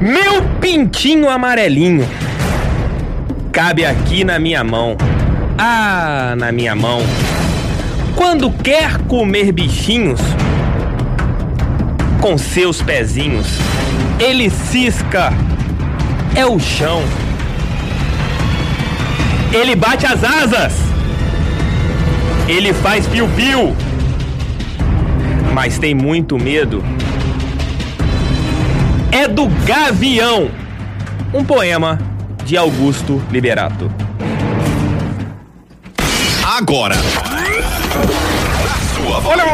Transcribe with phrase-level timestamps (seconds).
[0.00, 2.06] Meu pintinho amarelinho
[3.50, 4.96] cabe aqui na minha mão.
[5.56, 7.00] Ah, na minha mão.
[8.14, 10.20] Quando quer comer bichinhos
[12.20, 13.46] com seus pezinhos,
[14.20, 15.32] ele cisca
[16.34, 17.02] é o chão.
[19.50, 20.74] Ele bate as asas.
[22.46, 23.74] Ele faz piu-piu.
[25.54, 26.84] Mas tem muito medo.
[29.16, 30.50] É do Gavião.
[31.32, 31.98] Um poema
[32.44, 33.90] de Augusto Liberato.
[36.44, 36.94] Agora.
[39.24, 39.44] Olha!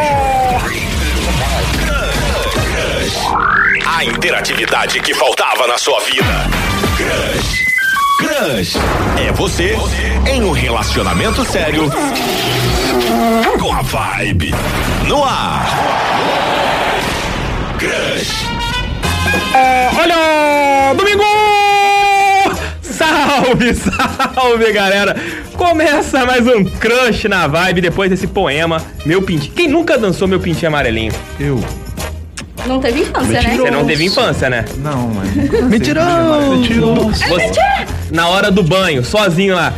[3.87, 6.27] A interatividade que faltava na sua vida.
[6.97, 7.65] Crush.
[8.19, 8.77] Crush.
[9.25, 9.77] É você
[10.29, 11.89] em um relacionamento sério
[13.61, 14.53] com a vibe
[15.06, 15.69] no ar.
[17.79, 18.52] Crush.
[19.55, 20.95] É, olha!
[20.95, 21.23] Domingo!
[22.83, 23.75] Salve,
[24.34, 25.17] salve, galera!
[25.56, 29.53] Começa mais um Crush na Vibe depois desse poema, Meu Pintinho.
[29.55, 31.12] Quem nunca dançou Meu Pintinho Amarelinho?
[31.39, 31.62] Eu.
[32.67, 33.56] Não teve infância, né?
[33.56, 34.65] Você não teve infância, né?
[34.79, 35.34] Não, mas.
[35.65, 36.56] Mentiroso!
[36.59, 37.21] Mentiroso!
[38.11, 39.73] Na hora do banho, sozinho lá.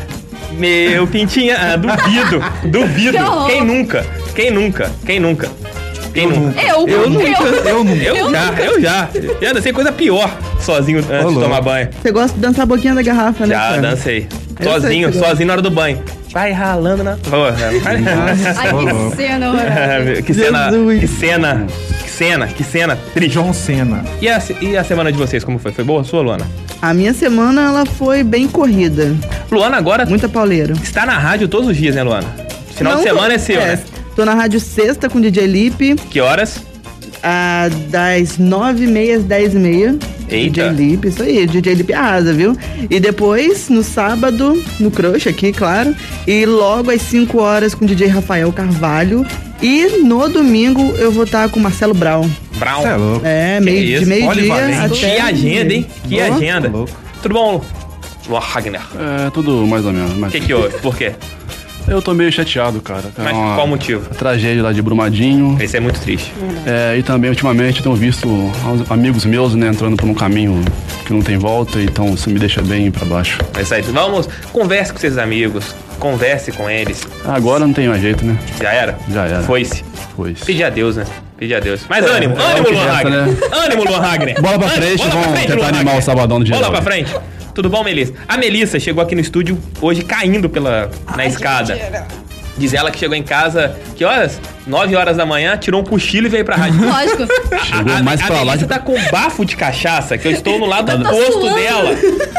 [0.53, 1.55] Meu pintinho.
[1.57, 3.19] Ah, duvido, duvido.
[3.47, 3.53] Que.
[3.53, 4.07] Quem nunca?
[4.35, 4.93] Quem nunca?
[5.07, 5.51] Quem nunca?
[6.15, 6.63] Quem nunca?
[6.63, 7.27] Eu, Eu nunca.
[7.69, 8.03] Eu nunca.
[8.03, 9.09] Eu, já, eu já.
[9.43, 11.41] Já dancei coisa pior sozinho antes de louco.
[11.41, 11.89] tomar banho.
[12.01, 13.55] Você gosta de dançar a boquinha da garrafa, né?
[13.55, 13.83] Já cara?
[13.83, 14.29] dancei.
[14.61, 16.01] Eu Sozinho, sozinho na hora do banho.
[16.33, 17.17] Vai ralando na.
[17.17, 17.55] Porra.
[18.57, 18.69] Ai,
[19.13, 20.23] que cena horrorosa.
[20.23, 20.71] que cena.
[21.01, 21.67] Que cena.
[22.05, 23.35] Que cena, que cena triste.
[23.35, 24.05] John Cena.
[24.21, 25.73] E a, e a semana de vocês, como foi?
[25.73, 26.47] Foi boa a sua, Luana?
[26.81, 29.15] A minha semana, ela foi bem corrida.
[29.51, 30.75] Luana agora Muita pauleira.
[30.83, 32.27] está na rádio todos os dias, né, Luana?
[32.77, 33.79] Final Não, de semana é seu, né?
[34.15, 36.63] Tô na rádio sexta com o DJ Lipe, Que horas?
[37.23, 39.97] a, das nove e meia às dez e meia.
[40.29, 40.69] Eita.
[40.73, 42.57] DJ Lipe, isso aí, DJ Lipe arrasa, viu?
[42.89, 45.95] E depois, no sábado, no Crush aqui, claro.
[46.27, 49.27] E logo às 5 horas com o DJ Rafael Carvalho.
[49.61, 52.29] E no domingo eu vou estar com o Marcelo Brown.
[52.57, 52.87] Brown.
[52.87, 53.27] É louco.
[53.27, 54.89] É, meio, de meio-dia.
[54.93, 55.87] Que agenda, hein?
[56.09, 56.69] Que Ó, agenda.
[56.69, 56.93] louco.
[57.23, 57.65] Tudo bom,
[58.29, 58.81] Wagner?
[59.27, 60.13] É, tudo mais ou menos.
[60.13, 60.77] O Mas que que houve?
[60.79, 61.13] Por quê?
[61.89, 63.05] Eu tô meio chateado, cara.
[63.19, 64.09] É Mas uma qual motivo?
[64.15, 65.57] Tragédia lá de Brumadinho.
[65.61, 66.33] Esse é muito triste.
[66.67, 68.29] É, e também, ultimamente, eu tenho visto
[68.91, 70.63] amigos meus, né, entrando por um caminho
[71.07, 73.39] que não tem volta, então isso me deixa bem pra baixo.
[73.59, 73.83] É isso aí.
[73.83, 75.75] Vamos, converse com seus amigos.
[75.99, 77.07] Converse com eles.
[77.25, 78.37] Agora não tem mais jeito, né?
[78.61, 78.99] Já era?
[79.11, 79.43] Já era.
[79.43, 79.85] Foi-se.
[80.17, 80.45] Foi isso.
[80.45, 81.05] Pedir a Deus, né?
[81.39, 81.83] Pedir a Deus.
[81.89, 83.27] Mas É, ânimo, é ânimo, Luan resta, Wagner.
[83.27, 83.37] né?
[83.65, 84.43] Ânimo, Luan Wagner.
[84.43, 86.71] Bola pra Ânimo, frente, bola pra vamos frente, tentar Luan animar o sabadão Bola geral.
[86.73, 87.15] pra frente.
[87.55, 88.13] Tudo bom, Melissa?
[88.27, 91.77] A Melissa chegou aqui no estúdio hoje caindo pela, na escada.
[92.57, 94.41] Diz ela que chegou em casa, que horas?
[94.67, 96.81] 9 horas da manhã, tirou um cochilo e veio pra rádio.
[96.89, 97.27] Lógico.
[97.67, 100.33] Chegou a, mais a pra lá Melissa de- tá com bafo de cachaça, que eu
[100.33, 101.55] estou no lado do Tá posto suando.
[101.57, 101.91] dela.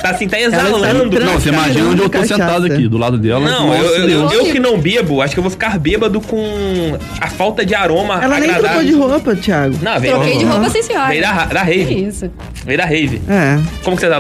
[0.02, 1.20] Tá assim, tá exalando.
[1.20, 2.36] Não, você imagina onde eu tô cachaça.
[2.36, 3.48] sentado aqui, do lado dela.
[3.48, 7.28] Não, eu, eu, eu que não bebo, acho que eu vou ficar bêbado com a
[7.28, 8.70] falta de aroma Ela nem agradável.
[8.70, 9.76] trocou de roupa, Thiago.
[9.84, 11.08] Não, veio, Troquei de roupa, sim, senhora.
[11.10, 12.06] veio da, da Que rave.
[12.08, 12.32] isso.
[12.66, 13.22] Veio da rave.
[13.30, 13.60] É.
[13.84, 14.20] Como que você tá,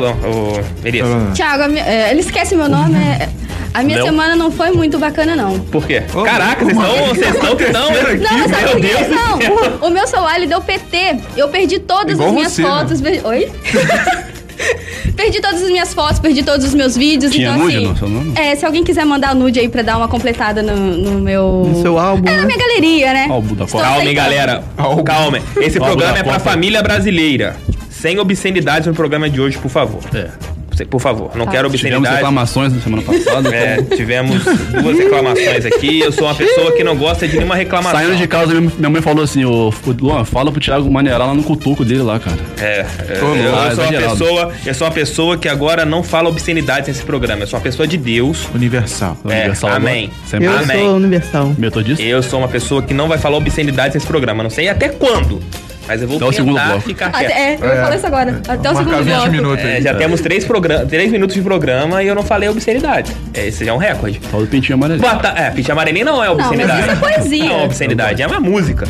[0.83, 1.31] Melissa?
[1.33, 2.95] Tiago, a minha- é, ele esquece meu nome.
[2.99, 3.29] é-
[3.75, 4.05] A minha Não.
[4.05, 5.59] semana não foi muito bacana, não.
[5.59, 6.03] Por quê?
[6.13, 7.81] Ô, Caraca, vocês estão, vocês estão que estão.
[7.91, 8.87] Não, mas sabe Meu por quê?
[8.87, 9.39] Deus Não,
[9.83, 11.17] o, o meu celular, ele deu PT.
[11.35, 12.69] Eu perdi todas Igual as minhas você, né?
[12.69, 13.01] fotos.
[13.01, 13.51] per- Oi?
[15.15, 17.33] perdi todas as minhas fotos, perdi todos os meus vídeos.
[17.33, 18.33] Tinha então, nude assim, no seu nome?
[18.37, 21.65] É, se alguém quiser mandar nude aí pra dar uma completada no, no meu...
[21.67, 22.45] No seu álbum, É, na né?
[22.47, 23.27] minha galeria, né?
[23.29, 23.65] Álbum da.
[23.65, 24.63] Calma, galera.
[24.77, 25.03] Álbum.
[25.03, 25.39] Calma.
[25.59, 27.57] Esse Álbum programa é pra família brasileira.
[27.89, 30.01] Sem obscenidades no programa de hoje, por favor.
[30.13, 30.29] É.
[30.89, 31.51] Por favor, não Tá.
[31.51, 32.15] quero Tivemos obscenidades.
[32.17, 33.55] reclamações na semana passada.
[33.55, 35.99] É, então, tivemos duas reclamações aqui.
[35.99, 37.99] Eu sou uma pessoa que não gosta de nenhuma reclamação.
[37.99, 39.71] Saindo de casa, minha mãe falou assim: Ô,
[40.01, 42.37] Luan, fala pro Thiago maneirar lá no cutuco dele lá, cara.
[42.59, 42.85] É, é,
[43.19, 46.87] Tô eu, eu sou uma pessoa, eu sou uma pessoa que agora não fala obscenidades
[46.89, 47.43] nesse programa.
[47.43, 48.47] Eu sou uma pessoa de Deus.
[48.53, 49.17] Universal.
[49.25, 50.09] É, Universal amém.
[50.27, 50.79] Sempre Eu Amém.
[50.79, 51.55] sou universal.
[51.57, 52.03] metodista.
[52.03, 54.41] Eu sou uma pessoa que não vai falar obscenidades nesse programa.
[54.43, 55.41] Não sei até quando,
[55.87, 56.81] mas eu vou Até o segundo tentar bloco.
[56.81, 57.37] ficar Até- quieto.
[57.37, 58.41] é, eu ia falar isso agora.
[58.47, 59.31] Até o segundo 20 bloco.
[59.31, 59.81] minutos É, aí.
[59.81, 63.11] já temos três, program três minutos de programa e eu não falei obscenidade.
[63.33, 64.19] É, Esse já é um recorde.
[64.31, 65.07] Só do pintinho amarelinho.
[65.09, 66.81] Bota, é, pitch amarelinho não é obscenidade.
[66.87, 67.43] mas isso é poesia.
[67.45, 68.87] Não é obscenidade, é uma música.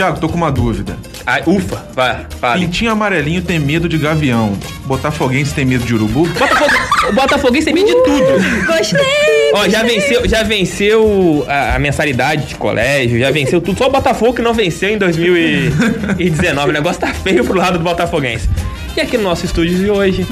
[0.00, 0.96] Tiago, tô com uma dúvida.
[1.26, 2.64] Ai, ufa, vai, fale.
[2.64, 4.56] Pintinho amarelinho tem medo de gavião.
[4.86, 6.26] Botafoguense tem medo de urubu?
[6.26, 6.70] Botafogo,
[7.10, 8.66] o Botafoguense tem medo de tudo.
[8.66, 9.52] Gostei!
[9.52, 13.76] Ó, já venceu, já venceu a, a mensalidade de colégio, já venceu tudo.
[13.76, 16.70] Só o Botafogo que não venceu em 2019.
[16.70, 18.48] O negócio tá feio pro lado do Botafoguense.
[18.96, 20.26] E aqui no nosso estúdio de hoje,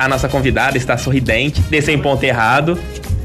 [0.00, 2.76] a nossa convidada está sorridente, desceu em ponto errado.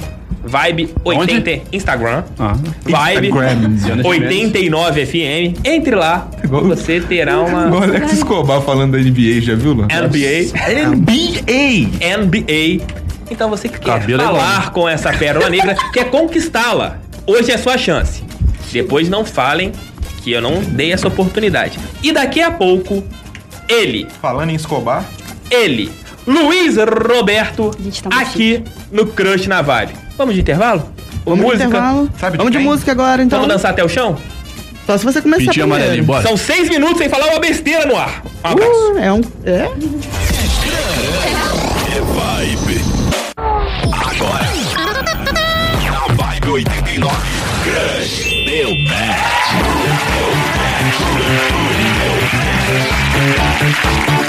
[0.44, 2.24] Vibe 80 Instagram.
[2.38, 2.56] Ah.
[2.84, 4.02] Vibe Instagram.
[4.04, 5.60] 89 FM.
[5.64, 9.86] Entre lá, Igual- você terá uma Igual Alex Escobar falando da NBA, já viu, Luan?
[9.88, 10.52] NBA.
[10.96, 12.18] NBA!
[12.18, 12.84] NBA.
[13.30, 16.98] Então você que quer Cabelo é falar com essa pérola negra, quer conquistá-la.
[17.26, 18.22] Hoje é sua chance.
[18.72, 19.72] Depois não falem
[20.28, 21.78] que eu não dei essa oportunidade.
[22.02, 23.02] E daqui a pouco,
[23.66, 25.02] ele, Falando em Escobar,
[25.50, 25.90] ele,
[26.26, 27.70] Luiz Roberto,
[28.10, 29.94] tá aqui no Crush na Vibe.
[30.18, 30.92] Vamos de intervalo?
[31.24, 31.62] Vamos música?
[31.62, 32.10] de intervalo.
[32.20, 32.66] Sabe de Vamos de quem?
[32.66, 33.40] música agora, então.
[33.40, 34.18] Vamos dançar até o chão?
[34.84, 36.04] Só se você começar Pintinho primeiro.
[36.04, 36.22] bora.
[36.26, 38.22] São seis minutos sem falar uma besteira no ar.
[38.44, 38.92] Um abraço.
[38.92, 39.20] Uh, é um...
[39.44, 39.68] É?
[42.02, 42.84] Vibe.
[43.92, 44.46] Agora.
[45.82, 47.37] Na Vibe 89.
[48.58, 48.74] Meu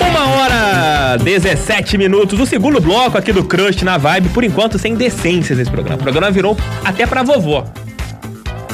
[0.07, 4.93] Uma hora 17 minutos, o segundo bloco aqui do Crush na Vibe, por enquanto sem
[4.93, 5.95] decências nesse programa.
[5.99, 6.55] O programa virou
[6.85, 7.65] até pra vovó.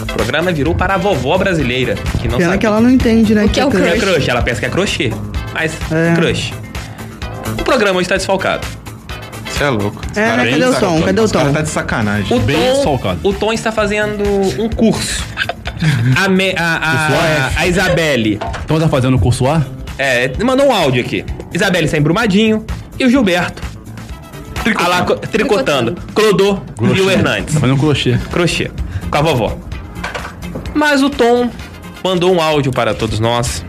[0.01, 3.33] O programa virou para a vovó brasileira, que não Pena sabe que ela não entende,
[3.33, 3.45] né?
[3.45, 4.01] O que é o que é crush?
[4.01, 4.29] crush.
[4.29, 5.13] Ela pensa que é crochê,
[5.53, 6.15] mas É.
[6.15, 6.53] crush.
[7.57, 8.67] O programa hoje tá desfalcado.
[9.57, 10.01] Você é louco.
[10.11, 10.51] É, cara- né?
[10.51, 10.79] Cadê o tom?
[10.93, 11.53] cara- Cadê o os cara tom?
[11.53, 12.37] tá de sacanagem.
[12.37, 14.23] O Bem Tom, o Tom está fazendo
[14.61, 15.23] um curso.
[16.15, 19.61] A, me- a, a, a, a Isabelle Então tá fazendo o curso A?
[19.97, 21.25] é, mandou um áudio aqui.
[21.53, 22.65] Isabelle está embrumadinho
[22.97, 23.61] e o Gilberto
[24.77, 25.95] ah lá, co- tricotando.
[26.15, 26.59] Clodô
[26.95, 27.53] e o Hernandes.
[27.53, 28.17] Tá fazendo crochê.
[28.31, 28.71] Crochê.
[29.11, 29.57] Com a vovó.
[30.73, 31.51] Mas o Tom
[32.03, 33.63] mandou um áudio para todos nós.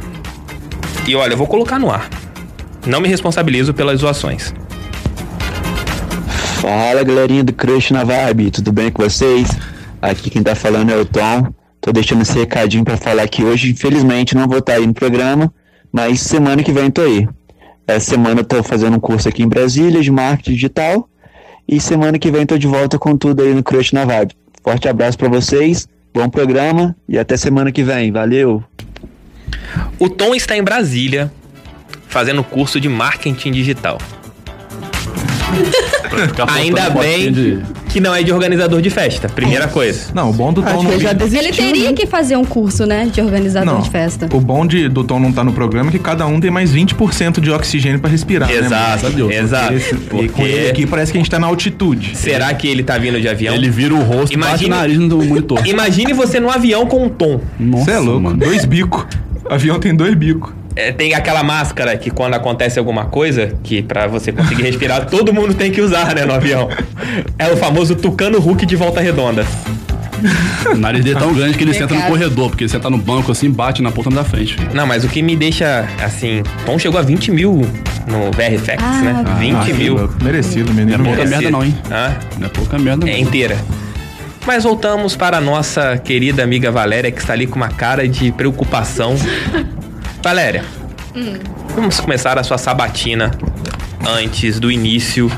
[1.06, 2.08] E olha, eu vou colocar no ar.
[2.86, 4.54] Não me responsabilizo pelas zoações.
[6.68, 9.48] Fala galerinha do Crush na Vibe, tudo bem com vocês?
[10.02, 11.54] Aqui quem tá falando é o Tom.
[11.80, 15.54] Tô deixando esse recadinho pra falar que hoje, infelizmente, não vou estar aí no programa,
[15.92, 17.28] mas semana que vem tô aí.
[17.86, 21.08] Essa semana eu tô fazendo um curso aqui em Brasília de marketing digital
[21.68, 24.34] e semana que vem tô de volta com tudo aí no Crush na Vibe.
[24.64, 28.10] Forte abraço pra vocês, bom programa e até semana que vem.
[28.10, 28.64] Valeu!
[30.00, 31.32] O Tom está em Brasília
[32.08, 33.98] fazendo curso de marketing digital.
[36.48, 39.28] Ainda bem de- que não é de organizador de festa.
[39.28, 40.10] Primeira coisa.
[40.14, 41.92] Não, o bom do Tom Acho não ele desistiu, Ele teria né?
[41.94, 44.28] que fazer um curso, né, de organizador Não, de festa.
[44.32, 46.72] o bom de, do Tom não estar no programa é que cada um tem mais
[46.72, 48.56] 20% de oxigênio pra respirar, né?
[48.56, 49.16] Exato, mano?
[49.16, 49.72] Deus, exato.
[49.72, 52.14] Porque, Porque- com ele aqui parece que a gente tá na altitude.
[52.16, 53.54] Será que ele tá vindo de avião?
[53.54, 55.66] Ele vira o rosto e bate o Imagina- nariz no monitor.
[55.66, 57.40] Imagine você no avião com um Tom.
[57.58, 58.36] Nossa, Você é louco, mano.
[58.36, 59.06] dois bicos.
[59.48, 60.52] Avião tem dois bicos.
[60.76, 65.32] É, tem aquela máscara que quando acontece alguma coisa, que pra você conseguir respirar, todo
[65.32, 66.68] mundo tem que usar, né, no avião.
[67.38, 69.46] É o famoso Tucano Hulk de volta redonda.
[70.72, 72.96] O nariz dele é tão grande que ele senta no corredor, porque ele senta no
[72.98, 74.56] banco assim bate na ponta da frente.
[74.74, 76.42] Não, mas o que me deixa, assim...
[76.64, 77.60] Tom chegou a 20 mil
[78.06, 79.22] no VRFX, Ah, né?
[79.24, 79.34] tá.
[79.34, 79.94] 20 Ah, mil.
[79.94, 80.14] louco.
[80.24, 80.94] Merecido, Não menino.
[80.94, 81.30] é pouca merecido.
[81.42, 81.78] merda não, hein?
[81.90, 82.16] Hã?
[82.38, 83.12] Não é pouca merda não.
[83.12, 83.56] É inteira.
[84.46, 88.30] Mas voltamos para a nossa querida amiga Valéria, que está ali com uma cara de
[88.32, 89.14] preocupação.
[90.22, 90.64] Valéria,
[91.74, 93.30] vamos começar a sua sabatina
[94.06, 95.30] antes do início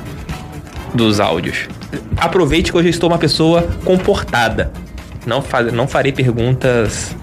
[0.95, 1.69] dos áudios.
[2.17, 4.73] Aproveite que hoje eu estou uma pessoa comportada.
[5.27, 7.15] Não, fa não farei perguntas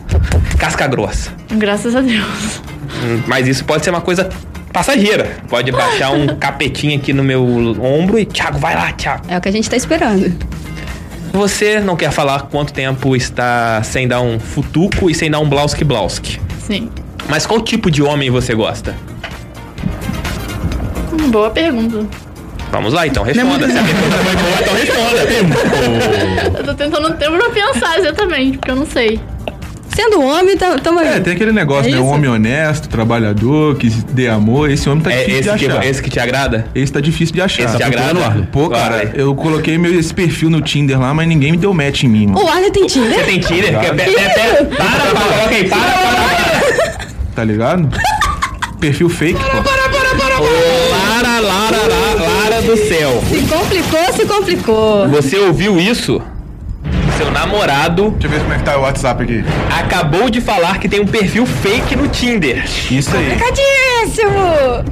[0.59, 1.31] casca grossa.
[1.51, 2.61] Graças a Deus.
[3.03, 4.29] Hum, Mas isso pode ser uma coisa
[4.71, 5.37] passageira.
[5.49, 7.43] Pode baixar um capetinho aqui no meu
[7.81, 9.23] ombro e Thiago, vai lá, Thiago.
[9.27, 10.31] É o que a gente tá esperando.
[11.33, 15.49] Você não quer falar quanto tempo está sem dar um futuco e sem dar um
[15.49, 16.39] blauski blauski.
[16.59, 16.89] Sim.
[17.27, 18.95] Mas qual tipo de homem você gosta?
[21.29, 22.05] Boa pergunta.
[22.71, 23.69] Vamos lá então, responda.
[23.69, 26.57] Se a pergunta foi boa, então responda.
[26.59, 29.19] Eu tô tentando um tempo pra pensar exatamente, porque eu não sei.
[29.95, 31.07] Sendo homem, tam- tamo aí.
[31.07, 32.01] É, tem aquele negócio, É né?
[32.01, 34.69] Um homem honesto, trabalhador, que dê amor.
[34.69, 35.85] Esse homem tá É difícil esse de que, achar.
[35.85, 36.67] esse que te agrada?
[36.75, 37.63] Esse tá difícil de achar.
[37.63, 38.09] Esse te Tá agrada?
[38.09, 38.47] procurando, Arlen?
[38.51, 42.03] Pô, cara, eu coloquei meu, esse perfil no Tinder lá, mas ninguém me deu match
[42.03, 42.43] em mim, mano.
[42.45, 43.25] O Arlen tem Você Tinder?
[43.25, 43.71] tem Tinder?
[43.71, 46.54] Para, para, coloca aí, para, para, para.
[47.35, 47.89] Tá ligado?
[48.79, 49.57] Perfil fake, pô.
[50.91, 53.21] Lara, Lara, Lara, Lara do céu.
[53.29, 55.07] Se complicou, se complicou.
[55.09, 56.21] Você ouviu isso?
[57.17, 59.43] Seu namorado Deixa eu ver como é que tá o WhatsApp aqui.
[59.69, 62.63] acabou de falar que tem um perfil fake no Tinder.
[62.91, 63.37] Isso aí.
[63.37, 64.83] Cadíssimo!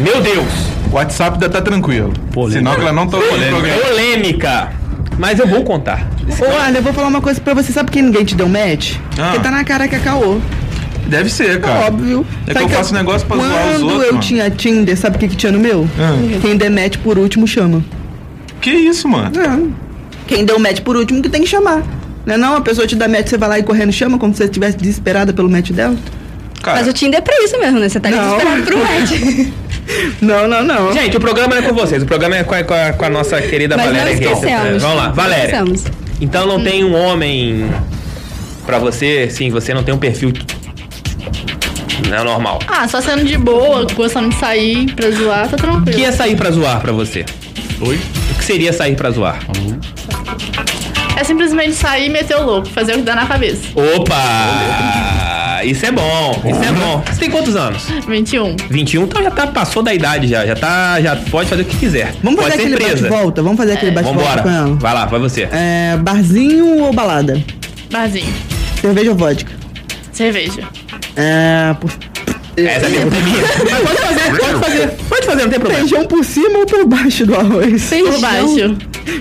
[0.00, 0.46] Meu Deus.
[0.92, 2.12] O WhatsApp ainda tá tranquilo.
[2.32, 2.58] Polêmica.
[2.58, 3.60] Senão que ela não tá programa.
[3.68, 4.72] Polêmica.
[5.18, 6.06] Mas eu vou contar.
[6.38, 7.72] Ô, Arlen, eu vou falar uma coisa pra você.
[7.72, 8.96] Sabe por que ninguém te deu match?
[9.18, 9.30] Ah.
[9.30, 10.40] Porque tá na cara que é caô.
[11.06, 11.86] Deve ser, cara.
[11.86, 12.26] Óbvio.
[12.46, 14.20] É que eu faço negócio pra zoar os Quando outros, eu mano.
[14.24, 15.88] tinha Tinder, sabe o que, que tinha no meu?
[15.98, 16.38] Ah.
[16.40, 17.82] Quem der match por último chama.
[18.60, 19.32] Que isso, mano?
[19.40, 19.58] É.
[20.26, 21.82] Quem deu match por último que tem que chamar.
[22.24, 22.56] Não é não?
[22.56, 24.76] A pessoa te dá match, você vai lá e correndo chama como se você estivesse
[24.76, 25.96] desesperada pelo match dela?
[26.62, 27.88] Cara, Mas o Tinder é pra isso mesmo, né?
[27.88, 28.18] Você tá Não.
[28.36, 29.50] desesperado pro match.
[30.20, 30.92] Não, não, não.
[30.92, 33.04] Gente, o programa não é com vocês, o programa é com a, com a- com
[33.06, 34.78] a nossa querida Mas não Valéria aqui.
[34.78, 35.44] Vamos lá, Não Valéria.
[35.46, 35.84] esquecemos.
[36.20, 37.68] Então não tem um homem
[38.64, 40.32] pra você, sim, você não tem um perfil
[42.08, 42.58] não é normal.
[42.68, 45.96] Ah, só sendo de boa, gostando de sair pra zoar, tá O tranquilo.
[45.98, 47.24] que é sair pra zoar pra você?
[47.80, 48.00] Oi?
[48.32, 49.38] O que seria sair pra zoar?
[51.16, 53.62] É simplesmente sair e meter o louco, fazer o que dá na cabeça.
[53.74, 55.60] Opa!
[55.64, 57.02] Isso é bom, isso é bom.
[57.06, 57.82] Você tem quantos anos?
[58.08, 58.56] 21.
[58.70, 61.76] 21, então já tá, passou da idade já, já tá, já pode fazer o que
[61.76, 62.14] quiser.
[62.22, 63.08] Vamos pode fazer aquele presa.
[63.08, 63.42] bate-volta?
[63.42, 64.42] Vamos fazer aquele bate-volta Vambora.
[64.42, 64.74] com ela?
[64.76, 65.48] Vai lá, vai você.
[65.52, 67.38] É, barzinho ou balada?
[67.92, 68.32] Barzinho.
[68.80, 69.52] Cerveja ou vodka?
[70.12, 70.62] Cerveja.
[71.16, 71.90] É, por...
[72.56, 73.38] Essa é pergunta é minha.
[73.40, 74.88] Mas pode fazer, pode fazer.
[75.08, 75.88] Pode fazer, não tem problema.
[75.88, 77.90] Feijão por cima ou por baixo do arroz?
[77.90, 78.76] Por baixo.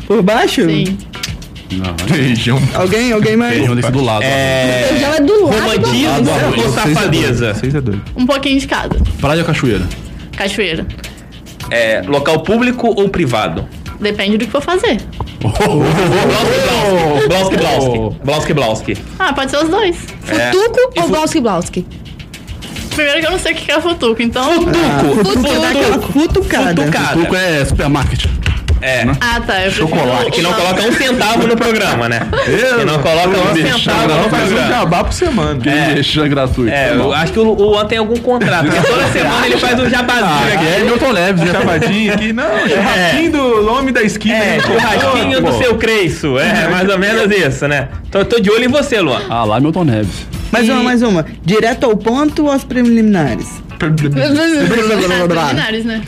[0.08, 0.66] Por baixo?
[0.66, 0.98] Sim.
[1.72, 2.60] Não, Feijão.
[2.74, 3.58] Alguém, alguém mais?
[3.58, 4.24] feijão desse do lado.
[4.24, 4.88] É.
[4.90, 7.54] Feijão é do lado do Romantismo ou safadeza?
[7.54, 8.02] Seis é doido.
[8.16, 8.98] Um pouquinho de cada.
[9.22, 9.88] Praia ou cachoeira?
[10.36, 10.88] Cachoeira.
[11.70, 13.68] É, local público ou privado?
[14.00, 14.98] Depende do que for fazer.
[17.28, 18.00] Blauski, Blauski.
[18.24, 18.98] Blauski, Blauski.
[19.18, 19.98] Ah, pode ser os dois.
[20.28, 20.52] É.
[20.52, 21.86] Futuco ou Blauski Blauski?
[22.96, 24.44] Primeiro que eu não sei o que é futuco, então.
[24.54, 24.74] Futuco.
[25.24, 26.12] Futuco.
[26.12, 26.82] Futucada.
[26.84, 27.22] Futucada.
[27.22, 28.26] Tuco é supermarket.
[28.82, 29.06] É.
[29.20, 29.66] Ah, tá.
[29.66, 32.22] Eu Chocolate, Que não coloca um centavo no programa, né?
[32.46, 35.60] Que não coloca um centavo no Não, faz um jabá por semana.
[35.66, 35.94] É.
[35.96, 36.72] Deixa gratuito.
[36.72, 39.90] É, eu acho que o Luan tem algum contrato, porque toda semana ele faz um
[39.90, 40.68] jabazinho aqui.
[40.68, 41.52] É Milton Leves, né?
[41.52, 42.34] Chavadinho aqui.
[42.34, 44.36] Não, churrasquinho do homem da esquina.
[44.36, 44.60] É, né?
[44.62, 46.40] churrasquinho do seu Creiço.
[46.40, 47.90] É, mais ou menos isso, né?
[48.12, 49.22] Tô, tô de olho em você, Luan.
[49.30, 50.28] Ah, lá Milton Neves.
[50.52, 51.26] Mais uma, mais uma.
[51.44, 53.48] Direto ao ponto ou aos preliminares?
[53.80, 56.02] Preliminares, né?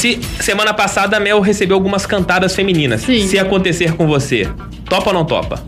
[0.00, 3.02] Se semana passada a Mel recebeu algumas cantadas femininas.
[3.02, 3.26] Sim.
[3.28, 4.48] Se acontecer com você,
[4.88, 5.62] topa ou não topa?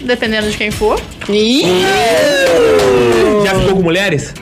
[0.00, 1.00] Dependendo de quem for.
[1.28, 1.62] Ih,
[3.44, 4.34] Já ficou com mulheres?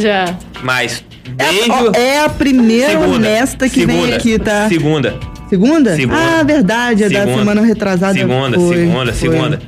[0.00, 0.34] Já.
[0.62, 1.04] Mas
[1.38, 1.72] É, beijo.
[1.72, 3.16] ó, é a primeira segunda.
[3.16, 4.02] honesta que segunda.
[4.06, 4.66] vem aqui, tá?
[4.68, 5.18] Segunda.
[5.50, 5.94] Segunda?
[5.96, 6.18] Segunda.
[6.40, 7.04] Ah, verdade.
[7.04, 7.38] É da Segunda.
[7.38, 8.14] semana retrasada.
[8.14, 9.30] Segunda, foi, segunda, foi.
[9.30, 9.60] segunda.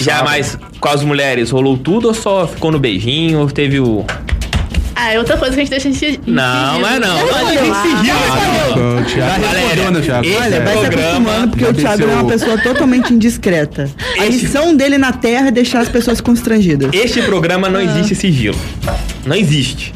[0.00, 3.38] Já mais com as mulheres, rolou tudo ou só ficou no beijinho?
[3.40, 4.04] Ou teve o.
[5.04, 7.16] Ah, é outra coisa que a gente deixa em Não, não é não.
[7.18, 7.32] sigilo.
[7.32, 8.78] Não, tem sigilo aqui.
[8.78, 10.26] Ô, Thiago, Valéria, respondeu, né, Thiago?
[10.26, 13.90] esse Olha, vai se programa acostumando, porque o Thiago é uma pessoa totalmente indiscreta.
[14.18, 16.90] A missão dele na Terra é deixar as pessoas constrangidas.
[16.92, 18.56] Este programa não existe sigilo.
[19.26, 19.92] Não existe.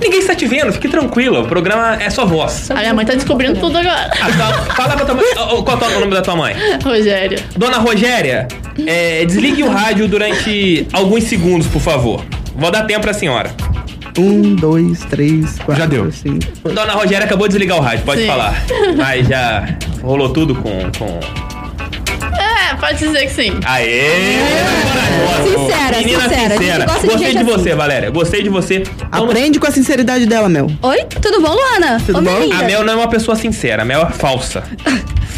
[0.00, 1.42] Ninguém está te vendo, fique tranquilo.
[1.42, 2.68] O programa é só voz.
[2.70, 4.10] A minha mãe tá descobrindo tudo agora.
[4.20, 5.24] Ah, fala- Fala pra tua mãe.
[5.64, 6.54] Qual é o nome da tua mãe?
[6.84, 7.38] Rogério.
[7.56, 8.48] Dona Rogéria,
[8.86, 12.24] é, desligue o rádio durante alguns segundos, por favor.
[12.56, 13.50] Vou dar tempo pra senhora.
[14.18, 16.10] Um, dois, três, quatro, Já deu.
[16.10, 16.46] cinco.
[16.72, 18.26] Dona Rogéria acabou de desligar o rádio, pode Sim.
[18.26, 18.54] falar.
[18.96, 20.70] Mas já rolou tudo com.
[20.98, 21.20] com...
[22.38, 23.52] É, pode dizer que sim.
[23.64, 24.08] Aê!
[25.44, 26.56] Sincera, Menina sincera.
[26.56, 26.84] Sincera.
[26.86, 27.62] gosta de Gostei gente de assim.
[27.62, 28.10] você, Valéria.
[28.10, 28.82] Gostei de você.
[29.10, 30.70] Vamos- Aprende com a sinceridade dela, Mel.
[30.82, 32.00] Oi, tudo bom, Luana?
[32.04, 32.52] Tudo Ô, bom?
[32.54, 34.62] A Mel não é uma pessoa sincera, a Mel é falsa.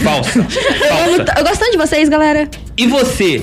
[0.02, 0.38] Falsa.
[0.48, 1.24] Eu, falsa.
[1.24, 2.48] t- eu gosto tanto de vocês, galera.
[2.76, 3.42] E você,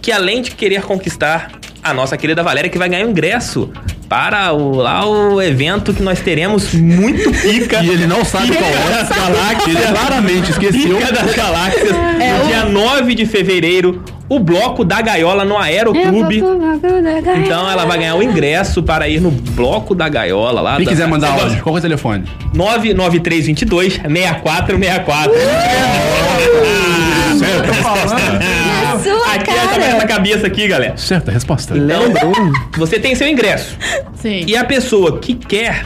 [0.00, 1.50] que além de querer conquistar
[1.82, 3.72] a nossa querida Valéria, que vai ganhar um ingresso
[4.12, 7.82] para o, lá o evento que nós teremos muito pica.
[7.82, 9.70] E ele não sabe qual é essa galáxia.
[9.70, 10.98] Ele claramente esqueceu.
[10.98, 11.88] Pica das Galáxias,
[12.20, 16.42] É, no o- dia 9 de fevereiro, o bloco da gaiola no Aeroclube.
[17.42, 20.76] Então ela vai ganhar o ingresso para ir no bloco da gaiola lá.
[20.76, 22.24] Quem da- quiser mandar áudio, qual que é o telefone?
[22.54, 25.32] 99322 6464.
[27.38, 28.14] Certa resposta.
[28.14, 30.06] Na sua Aqui essa mesma cara.
[30.06, 30.96] cabeça aqui, galera.
[30.96, 31.76] Certa resposta.
[31.76, 32.02] Então,
[32.76, 33.76] você tem seu ingresso.
[34.16, 34.44] Sim.
[34.46, 35.84] E a pessoa que quer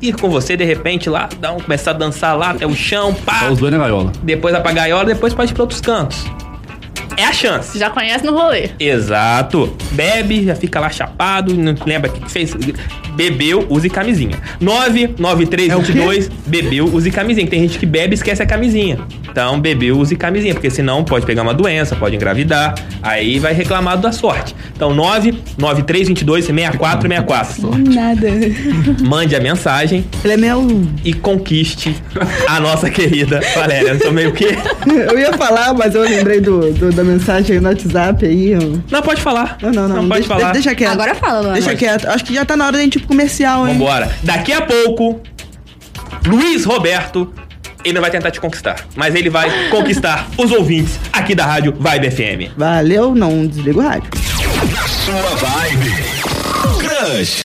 [0.00, 3.14] ir com você, de repente, lá, dar um, começar a dançar lá até o chão,
[3.14, 3.40] pá.
[3.40, 4.12] Tá os dois na gaiola.
[4.22, 6.24] Depois vai pra gaiola, depois pode ir pra outros cantos.
[7.16, 7.78] É a chance.
[7.78, 8.70] Já conhece no rolê.
[8.78, 9.74] Exato.
[9.92, 12.54] Bebe, já fica lá chapado, não lembra o que fez.
[13.14, 14.36] Bebeu, use camisinha.
[14.60, 17.46] 99322, bebeu, use camisinha.
[17.46, 18.98] Tem gente que bebe e esquece a camisinha.
[19.30, 23.98] Então, bebeu, use camisinha, porque senão pode pegar uma doença, pode engravidar, aí vai reclamar
[23.98, 24.54] da sorte.
[24.74, 27.78] Então, 99322 6464.
[27.94, 28.28] Nada.
[29.06, 30.82] Mande a mensagem Ele é meu.
[31.04, 31.94] e conquiste
[32.48, 33.90] a nossa querida Valéria.
[33.90, 34.44] Eu tô meio que.
[35.12, 38.54] Eu ia falar, mas eu lembrei do, do- da mensagem aí no WhatsApp aí.
[38.90, 39.58] Não, pode falar.
[39.60, 39.96] Não, não, não.
[40.02, 40.52] Não pode deixa, falar.
[40.52, 40.92] Deixa quieto.
[40.92, 41.54] Agora fala, Luana.
[41.54, 42.06] Deixa quieto.
[42.06, 43.74] Acho que já tá na hora da gente ir pro comercial, hein?
[43.74, 44.10] Vambora.
[44.22, 45.20] Daqui a pouco,
[46.26, 47.32] Luiz Roberto,
[47.84, 51.74] ele não vai tentar te conquistar, mas ele vai conquistar os ouvintes aqui da rádio
[51.78, 52.56] Vibe FM.
[52.56, 54.10] Valeu, não desliga o rádio.
[55.04, 55.92] Sua vibe.
[56.78, 57.40] Crush.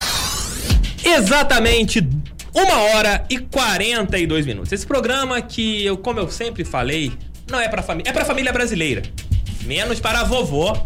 [1.04, 2.08] Exatamente
[2.54, 4.72] uma hora e 42 minutos.
[4.72, 7.12] Esse programa que eu, como eu sempre falei,
[7.50, 9.04] não é pra família, é pra família brasileira.
[9.68, 10.82] Menos para a vovó,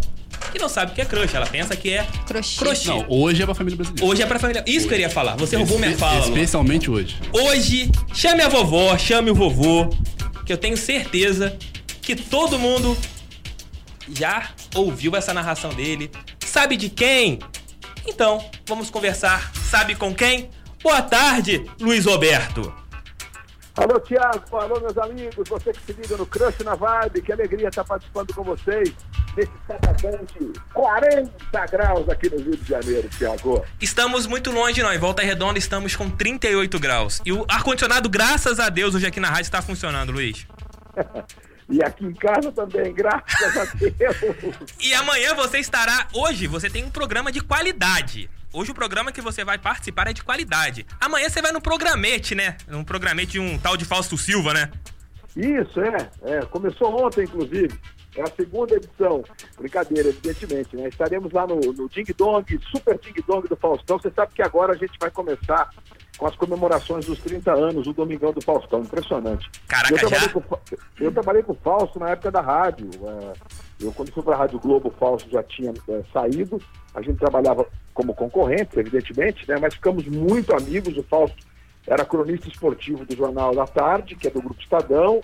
[0.51, 2.57] que não sabe o que é crush, ela pensa que é Crochê.
[2.59, 2.87] crochê.
[2.89, 4.05] Não, hoje é pra família brasileira.
[4.05, 4.63] Hoje é pra família.
[4.65, 5.35] Isso que eu queria falar.
[5.37, 6.15] Você roubou minha fala.
[6.15, 6.27] Luan.
[6.29, 7.15] Especialmente hoje.
[7.31, 9.87] Hoje, chame a vovó, chame o vovô,
[10.45, 11.55] que eu tenho certeza
[12.01, 12.97] que todo mundo
[14.17, 16.09] já ouviu essa narração dele.
[16.39, 17.37] Sabe de quem?
[18.07, 19.51] Então, vamos conversar.
[19.69, 20.49] Sabe com quem?
[20.81, 22.73] Boa tarde, Luiz Roberto.
[23.77, 27.69] Alô, Tiago, alô, meus amigos, você que se liga no Crush na Vibe, que alegria
[27.69, 28.93] estar participando com vocês
[29.35, 33.65] nesse satadante 40 graus aqui no Rio de Janeiro, Tiago.
[33.79, 34.91] Estamos muito longe, não.
[34.91, 37.21] Em Volta Redonda estamos com 38 graus.
[37.25, 40.45] E o ar-condicionado, graças a Deus, hoje aqui na rádio está funcionando, Luiz.
[41.69, 44.17] E aqui em casa também, graças a Deus.
[44.77, 46.05] E amanhã você estará.
[46.13, 48.29] Hoje você tem um programa de qualidade.
[48.53, 50.85] Hoje o programa que você vai participar é de qualidade.
[50.99, 52.57] Amanhã você vai no programete, né?
[52.67, 54.69] Um programete de um tal de Fausto Silva, né?
[55.37, 56.41] Isso, é, é.
[56.41, 57.79] Começou ontem, inclusive.
[58.13, 59.23] É a segunda edição.
[59.57, 60.89] Brincadeira, evidentemente, né?
[60.89, 63.97] Estaremos lá no, no Ding Dong, Super Ding Dong do Faustão.
[63.97, 65.69] Você sabe que agora a gente vai começar
[66.17, 68.81] com as comemorações dos 30 anos, o Domingão do Faustão.
[68.81, 69.49] Impressionante.
[69.65, 70.33] Caraca, eu trabalhei, já?
[70.33, 70.59] com,
[70.99, 72.89] eu trabalhei com o Fausto na época da rádio.
[73.07, 73.33] é,
[73.79, 76.61] eu, quando fui para a Rádio Globo, o Fausto já tinha é, saído.
[76.93, 77.65] A gente trabalhava
[78.01, 79.57] como concorrente, evidentemente, né?
[79.61, 80.97] mas ficamos muito amigos.
[80.97, 81.37] O Fausto
[81.85, 85.21] era cronista esportivo do Jornal da Tarde, que é do Grupo Estadão.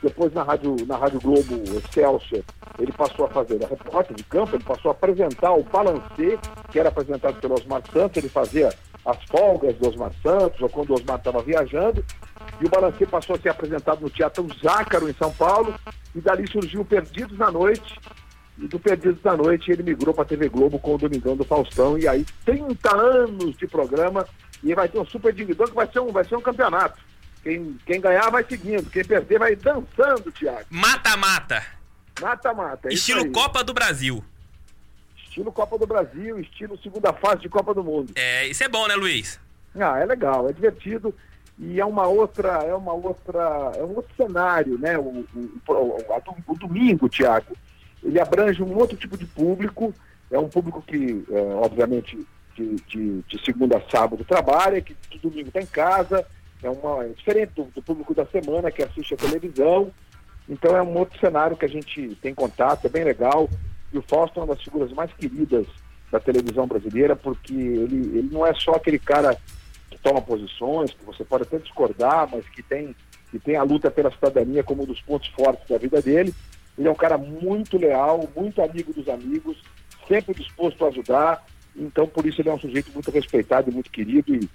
[0.00, 2.42] Depois, na Rádio, na Rádio Globo Excelsior,
[2.78, 6.38] ele passou a fazer a repórter de campo, ele passou a apresentar o Balancê,
[6.70, 8.16] que era apresentado pelo Osmar Santos.
[8.16, 8.70] Ele fazia
[9.04, 12.02] as folgas do Osmar Santos, ou quando o Osmar estava viajando.
[12.60, 15.74] E o Balancê passou a ser apresentado no Teatro Zácaro, em São Paulo.
[16.14, 17.98] E dali surgiu Perdidos na Noite.
[18.60, 21.44] E do Perdidos da Noite ele migrou para a TV Globo com o Domingão do
[21.44, 21.98] Faustão.
[21.98, 24.26] E aí, 30 anos de programa.
[24.62, 27.00] E vai ter um super ding-dong que vai ser um, vai ser um campeonato.
[27.42, 28.90] Quem, quem ganhar vai seguindo.
[28.90, 30.66] Quem perder vai dançando, Thiago.
[30.68, 31.64] Mata-mata.
[32.20, 32.88] Mata-mata.
[32.90, 33.32] é Estilo.
[33.32, 34.22] Copa do Brasil.
[35.16, 38.12] Estilo Copa do Brasil, estilo segunda fase de Copa do Mundo.
[38.16, 39.38] É, isso é bom, né, Luiz?
[39.78, 41.14] Ah, é legal, é divertido
[41.56, 44.98] e é uma outra, é uma outra, é um outro cenário, né?
[44.98, 47.56] O, o, o- o domingo, Tiago,
[48.02, 49.94] ele abrange um outro tipo de público,
[50.30, 52.18] é um público que, é, obviamente,
[52.56, 56.26] de, de- de segunda a sábado trabalha, que de domingo está em casa,
[56.62, 59.90] é, uma, é diferente do, do público da semana que assiste a televisão,
[60.48, 63.48] então é um outro cenário que a gente tem contato, é bem legal.
[63.92, 65.66] E o Fausto é uma das figuras mais queridas
[66.12, 69.36] da televisão brasileira, porque ele, ele não é só aquele cara
[69.90, 72.94] que toma posições, que você pode até discordar, mas que tem,
[73.30, 76.34] que tem a luta pela cidadania como um dos pontos fortes da vida dele.
[76.80, 79.62] Ele é um cara muito leal, muito amigo dos amigos,
[80.08, 81.44] sempre disposto a ajudar.
[81.76, 84.48] Então, por isso, ele é um sujeito muito respeitado e muito querido e,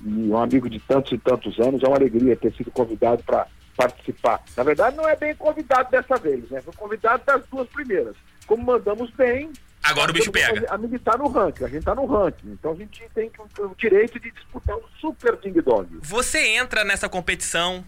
[0.00, 1.82] e um amigo de tantos e tantos anos.
[1.82, 4.42] É uma alegria ter sido convidado para participar.
[4.56, 6.62] Na verdade, não é bem convidado dessa vez, né?
[6.62, 8.16] Foi convidado das duas primeiras.
[8.46, 9.52] Como mandamos bem.
[9.82, 10.66] Agora o bicho pega.
[10.72, 12.52] A gente está no ranking, a gente está no ranking.
[12.52, 15.98] Então a gente tem o direito de disputar um super ding dong.
[16.00, 17.84] Você entra nessa competição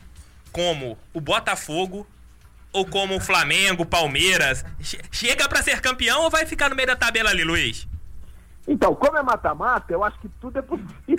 [0.53, 2.07] como o Botafogo
[2.73, 4.65] ou como o Flamengo, Palmeiras?
[4.81, 7.87] Che- Chega pra ser campeão ou vai ficar no meio da tabela ali, Luiz?
[8.67, 10.87] Então, como é mata-mata, eu acho que tudo é possível.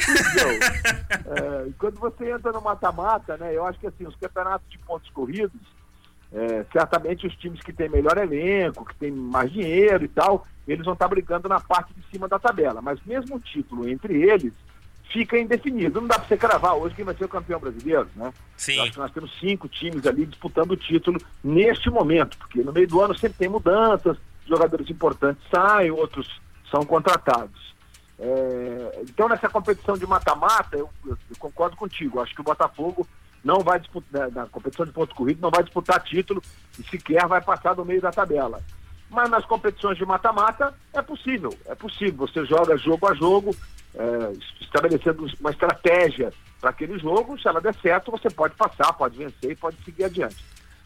[1.31, 4.77] É, e quando você entra no mata-mata, né, eu acho que assim, os campeonatos de
[4.79, 5.59] pontos corridos,
[6.31, 10.85] É, certamente os times que têm melhor elenco, que têm mais dinheiro e tal, eles
[10.85, 12.81] vão estar brigando na parte de cima da tabela.
[12.83, 14.53] Mas mesmo o título entre eles
[15.11, 16.01] fica indefinido.
[16.01, 18.33] Não dá para você cravar hoje quem vai ser o campeão brasileiro, né?
[18.55, 18.79] Sim.
[18.79, 22.87] Acho que nós temos cinco times ali disputando o título neste momento, porque no meio
[22.87, 24.17] do ano sempre tem mudanças,
[24.47, 27.69] jogadores importantes saem, outros são contratados.
[28.19, 33.07] É, então nessa competição de mata-mata, eu, eu concordo contigo, acho que o Botafogo
[33.43, 36.41] não vai disputar, na competição de pontos corridos, não vai disputar título
[36.77, 38.61] e sequer vai passar do meio da tabela.
[39.09, 42.27] Mas nas competições de mata-mata é possível, é possível.
[42.27, 43.55] Você joga jogo a jogo,
[43.95, 49.17] é, estabelecendo uma estratégia para aquele jogo, se ela der certo, você pode passar, pode
[49.17, 50.37] vencer e pode seguir adiante.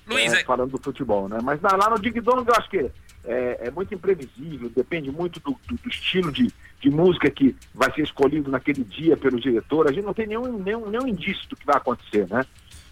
[0.07, 1.39] Luiz, É, é- falando do futebol, né?
[1.43, 2.89] Mas lá no Dig Dong eu acho que
[3.25, 7.91] é, é muito imprevisível, depende muito do, do- do estilo de, de música que vai
[7.93, 9.87] ser escolhido naquele dia pelo diretor.
[9.87, 12.45] A gente não tem nenhum, nenhum, nenhum indício do que vai acontecer, né?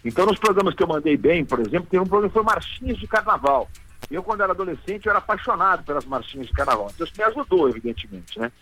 [0.04, 2.98] Então, nos programas que eu mandei bem, por exemplo, tem um programa que foi Marchinhas
[2.98, 3.68] de Carnaval.
[4.10, 6.90] Eu, quando era adolescente, eu era apaixonado pelas marchinhas de carnaval.
[6.94, 8.52] Então, isso me ajudou, evidentemente, né?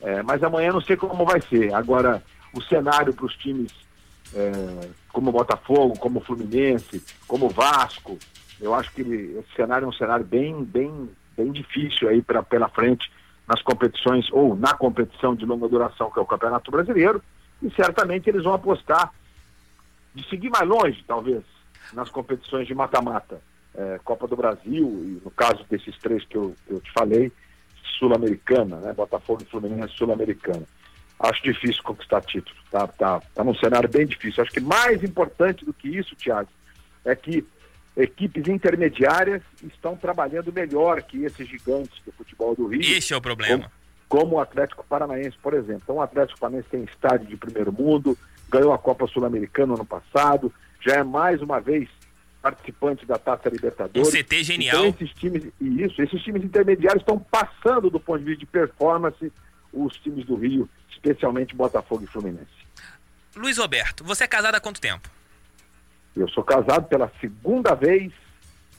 [0.00, 1.72] É, mas amanhã não sei como vai ser.
[1.74, 2.22] Agora,
[2.54, 3.72] o cenário para os times
[4.34, 8.18] é, como Botafogo, como Fluminense, como Vasco,
[8.60, 12.68] eu acho que esse cenário é um cenário bem, bem, bem difícil aí pra, pela
[12.68, 13.10] frente
[13.46, 17.20] nas competições, ou na competição de longa duração, que é o Campeonato Brasileiro,
[17.60, 19.12] e certamente eles vão apostar
[20.14, 21.42] de seguir mais longe, talvez,
[21.92, 23.40] nas competições de mata-mata.
[23.74, 27.32] É, Copa do Brasil, e no caso desses três que eu, que eu te falei,
[27.98, 28.92] Sul-Americana, né?
[28.92, 30.66] Botafogo e Fluminense Sul-Americana.
[31.18, 32.56] Acho difícil conquistar título.
[32.70, 34.42] Tá, tá, tá num cenário bem difícil.
[34.42, 36.48] Acho que mais importante do que isso, Thiago,
[37.04, 37.46] é que
[37.96, 43.20] equipes intermediárias estão trabalhando melhor que esses gigantes do futebol do Rio Este é o
[43.20, 43.70] problema.
[44.08, 45.82] como o Atlético Paranaense, por exemplo.
[45.84, 48.16] Então, o Atlético Paranaense tem estádio de primeiro mundo,
[48.48, 51.88] ganhou a Copa Sul-Americana ano passado, já é mais uma vez
[52.42, 54.08] participante da Taça Um Libertadores.
[54.10, 54.86] CT genial.
[54.86, 58.46] Então, esses times, e isso, esses times intermediários estão passando do ponto de vista de
[58.46, 59.32] performance
[59.72, 62.46] os times do Rio, especialmente Botafogo e Fluminense.
[63.36, 65.08] Luiz Roberto, você é casado há quanto tempo?
[66.16, 68.12] Eu sou casado pela segunda vez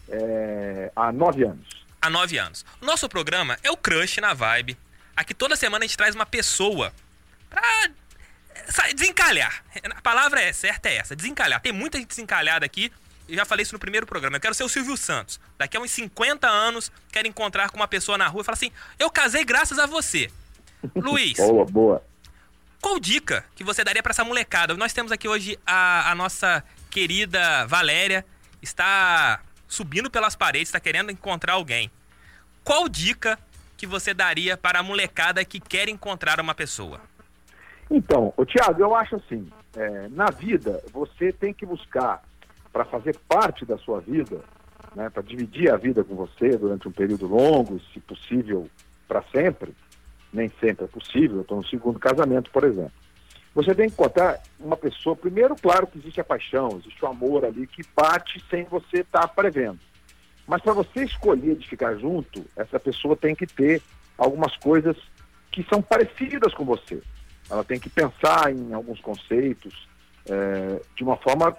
[0.09, 1.85] é, há nove anos.
[2.01, 2.65] Há nove anos.
[2.81, 4.77] Nosso programa é o Crush na Vibe.
[5.15, 6.91] Aqui toda semana a gente traz uma pessoa
[7.49, 7.61] pra
[8.67, 9.63] sa- desencalhar.
[9.95, 11.61] A palavra é certa é essa, desencalhar.
[11.61, 12.91] Tem muita gente desencalhada aqui.
[13.27, 14.37] Eu já falei isso no primeiro programa.
[14.37, 15.39] Eu quero ser o Silvio Santos.
[15.57, 18.71] Daqui a uns 50 anos, quero encontrar com uma pessoa na rua e falar assim:
[18.99, 20.29] Eu casei graças a você.
[20.95, 22.03] Luiz, Boa, boa.
[22.81, 24.73] qual dica que você daria pra essa molecada?
[24.75, 28.25] Nós temos aqui hoje a, a nossa querida Valéria,
[28.61, 31.89] está subindo pelas paredes, está querendo encontrar alguém.
[32.63, 33.39] Qual dica
[33.77, 36.99] que você daria para a molecada que quer encontrar uma pessoa?
[37.89, 42.21] Então, o Tiago, eu acho assim, é, na vida você tem que buscar
[42.71, 44.41] para fazer parte da sua vida,
[44.95, 48.69] né, para dividir a vida com você durante um período longo, se possível
[49.07, 49.73] para sempre,
[50.31, 52.93] nem sempre é possível, eu estou no segundo casamento, por exemplo.
[53.53, 57.43] Você tem que encontrar uma pessoa, primeiro, claro que existe a paixão, existe o amor
[57.43, 59.79] ali que bate sem você estar prevendo.
[60.47, 63.81] Mas para você escolher de ficar junto, essa pessoa tem que ter
[64.17, 64.95] algumas coisas
[65.51, 67.01] que são parecidas com você.
[67.49, 69.87] Ela tem que pensar em alguns conceitos
[70.29, 71.55] eh, de uma forma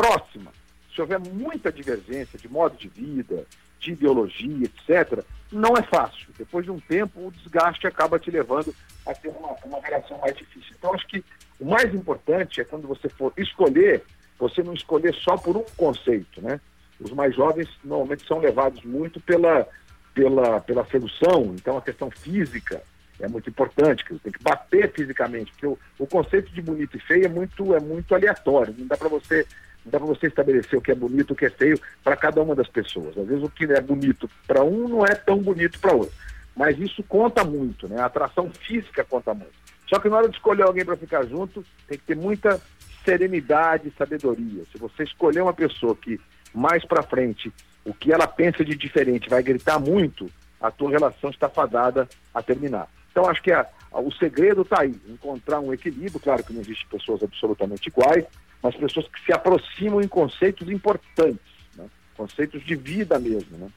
[0.00, 0.50] próxima.
[0.94, 3.44] Se houver muita divergência de modo de vida,
[3.78, 6.28] de ideologia, etc., não é fácil.
[6.38, 8.74] Depois de um tempo, o desgaste acaba te levando
[9.06, 10.74] a ter uma, uma relação mais difícil.
[10.78, 11.24] Então, acho que
[11.58, 14.02] o mais importante é quando você for escolher,
[14.38, 16.60] você não escolher só por um conceito, né?
[16.98, 19.66] Os mais jovens normalmente são levados muito pela,
[20.14, 22.82] pela, pela sedução, então a questão física
[23.18, 27.00] é muito importante, que tem que bater fisicamente, porque o, o conceito de bonito e
[27.00, 29.46] feio é muito, é muito aleatório, não dá para você
[29.84, 32.54] dá para você estabelecer o que é bonito, o que é feio para cada uma
[32.54, 33.16] das pessoas.
[33.16, 36.14] Às vezes o que é bonito para um não é tão bonito para outro.
[36.56, 38.00] Mas isso conta muito, né?
[38.00, 39.52] A atração física conta muito.
[39.88, 42.60] Só que na hora de escolher alguém para ficar junto, tem que ter muita
[43.04, 44.64] serenidade e sabedoria.
[44.70, 46.20] Se você escolher uma pessoa que
[46.54, 47.52] mais para frente,
[47.84, 52.42] o que ela pensa de diferente vai gritar muito, a tua relação está fadada a
[52.42, 52.88] terminar.
[53.10, 56.60] Então acho que a, a, o segredo está aí, encontrar um equilíbrio, claro que não
[56.60, 58.24] existe pessoas absolutamente iguais,
[58.62, 61.40] mas pessoas que se aproximam em conceitos importantes,
[61.76, 61.86] né?
[62.16, 63.56] conceitos de vida mesmo.
[63.56, 63.68] Né?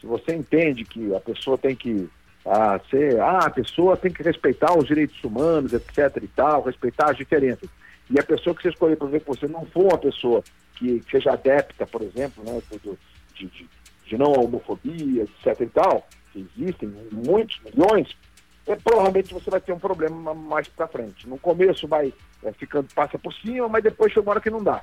[0.00, 2.08] Se você entende que a pessoa tem que
[2.44, 6.22] ah, ser, ah, a pessoa tem que respeitar os direitos humanos, etc.
[6.22, 7.68] e tal, respeitar as diferenças.
[8.08, 10.42] E a pessoa que você escolher para ver que você não for uma pessoa
[10.76, 12.62] que seja adepta, por exemplo, né,
[13.34, 13.68] de, de,
[14.06, 15.60] de não homofobia, etc.
[15.60, 18.16] e tal, que existem muitos milhões,
[18.66, 21.28] é, provavelmente você vai ter um problema mais para frente.
[21.28, 24.62] No começo vai é, ficando, passa por cima, mas depois chega uma hora que não
[24.62, 24.82] dá.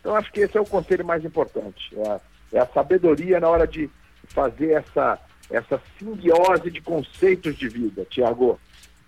[0.00, 1.94] Então acho que esse é o conselho mais importante.
[1.96, 2.20] É,
[2.56, 3.90] É a sabedoria na hora de
[4.28, 5.18] fazer essa,
[5.50, 8.58] essa simbiose de conceitos de vida, Tiago.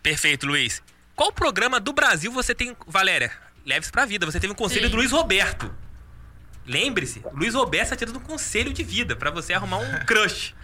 [0.02, 0.82] Perfeito, Luiz.
[1.16, 2.76] Qual programa do Brasil você tem.
[2.86, 3.30] Valéria,
[3.64, 4.26] leve-se pra vida.
[4.26, 4.90] Você teve um conselho Sim.
[4.90, 5.70] do Luiz Roberto.
[6.66, 10.54] Lembre-se, Luiz Roberto está tirando um conselho de vida pra você arrumar um crush.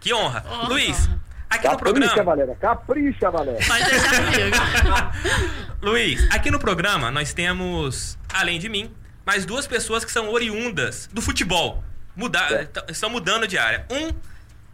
[0.00, 0.44] Que honra.
[0.48, 0.68] Honra.
[0.68, 1.08] Luiz,
[1.50, 2.24] aqui no Capricha, programa.
[2.24, 3.58] Valéria, capricha, Valéria.
[3.60, 5.76] Deixar comigo.
[5.82, 8.90] Luiz, aqui no programa nós temos, além de mim,
[9.24, 11.82] mais duas pessoas que são oriundas do futebol.
[12.14, 12.68] Mudar, É.
[12.88, 13.84] estão mudando de área.
[13.90, 14.10] Um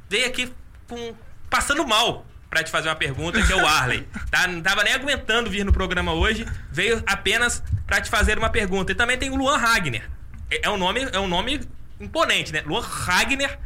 [0.08, 0.52] veio aqui
[0.88, 1.14] com,
[1.50, 4.06] passando mal pra te fazer uma pergunta, que é o Arley.
[4.30, 4.46] Tá?
[4.46, 8.92] Não tava nem aguentando vir no programa hoje, veio apenas pra te fazer uma pergunta.
[8.92, 10.08] E também tem o Luan Ragner.
[10.50, 11.60] É, é um nome, é um nome
[11.98, 12.62] imponente, né?
[12.66, 13.58] Luan Ragner.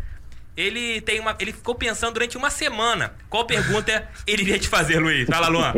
[0.56, 4.98] Ele tem uma, ele ficou pensando durante uma semana qual pergunta ele iria te fazer,
[4.98, 5.26] Luiz.
[5.28, 5.74] Fala, Luan.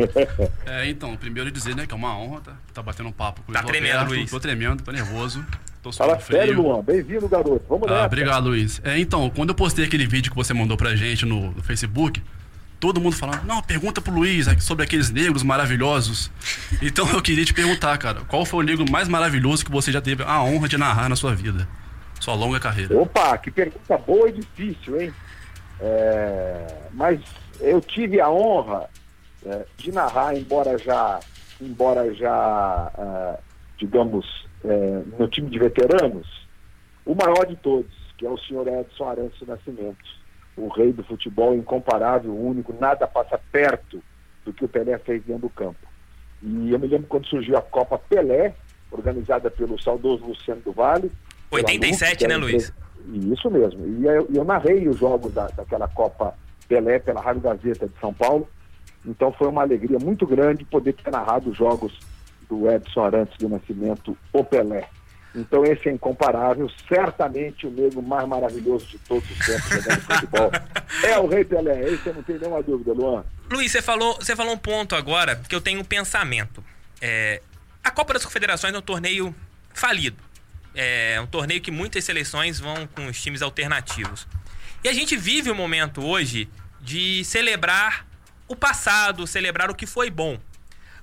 [0.65, 3.51] É, então, primeiro dizer, né, que é uma honra tá, tá batendo um papo com
[3.51, 4.09] o Tá tremendo, Roberto.
[4.15, 4.31] Luiz.
[4.31, 5.45] Tô tremendo, tô nervoso.
[5.83, 6.37] Tô Fala frio.
[6.39, 6.81] sério, Luan.
[6.81, 7.63] Bem-vindo, garoto.
[7.67, 8.05] Vamos Ah, nessa.
[8.05, 8.81] obrigado, Luiz.
[8.83, 12.21] É, então, quando eu postei aquele vídeo que você mandou pra gente no, no Facebook,
[12.79, 16.31] todo mundo falando, não, pergunta pro Luiz sobre aqueles negros maravilhosos.
[16.81, 20.01] Então eu queria te perguntar, cara, qual foi o negro mais maravilhoso que você já
[20.01, 21.67] teve a honra de narrar na sua vida?
[22.19, 22.97] Sua longa carreira.
[22.97, 25.13] Opa, que pergunta boa e difícil, hein?
[25.79, 27.21] É, mas
[27.61, 28.89] eu tive a honra
[29.45, 31.19] é, de narrar, embora já,
[31.61, 33.39] embora já, ah,
[33.77, 36.27] digamos, é, no time de veteranos,
[37.05, 40.19] o maior de todos, que é o senhor Edson Arantes Nascimento,
[40.57, 44.03] o rei do futebol incomparável, único, nada passa perto
[44.43, 45.87] do que o Pelé fez dentro do campo.
[46.41, 48.53] E eu me lembro quando surgiu a Copa Pelé,
[48.91, 51.11] organizada pelo saudoso Luciano do Vale.
[51.49, 52.73] Pela 87, Lupe, que né, Luiz?
[53.33, 53.85] Isso mesmo.
[53.87, 56.35] E eu, eu narrei os jogos da, daquela Copa
[56.67, 58.47] Pelé pela Rádio Gazeta de São Paulo.
[59.05, 61.97] Então foi uma alegria muito grande poder ter narrado os jogos
[62.49, 64.87] do Edson Arantes do Nascimento, o Pelé.
[65.35, 70.51] Então esse é incomparável, certamente o negro mais maravilhoso de todos os tempos jogando futebol.
[71.03, 73.23] É o Rei Pelé, esse eu não tenho nenhuma dúvida, Luan.
[73.51, 76.63] Luiz, você falou, você falou um ponto agora que eu tenho um pensamento.
[77.01, 77.41] É,
[77.83, 79.33] a Copa das Confederações é um torneio
[79.73, 80.17] falido.
[80.75, 84.27] É um torneio que muitas seleções vão com os times alternativos.
[84.83, 88.05] E a gente vive o momento hoje de celebrar
[88.47, 90.39] o passado, celebrar o que foi bom.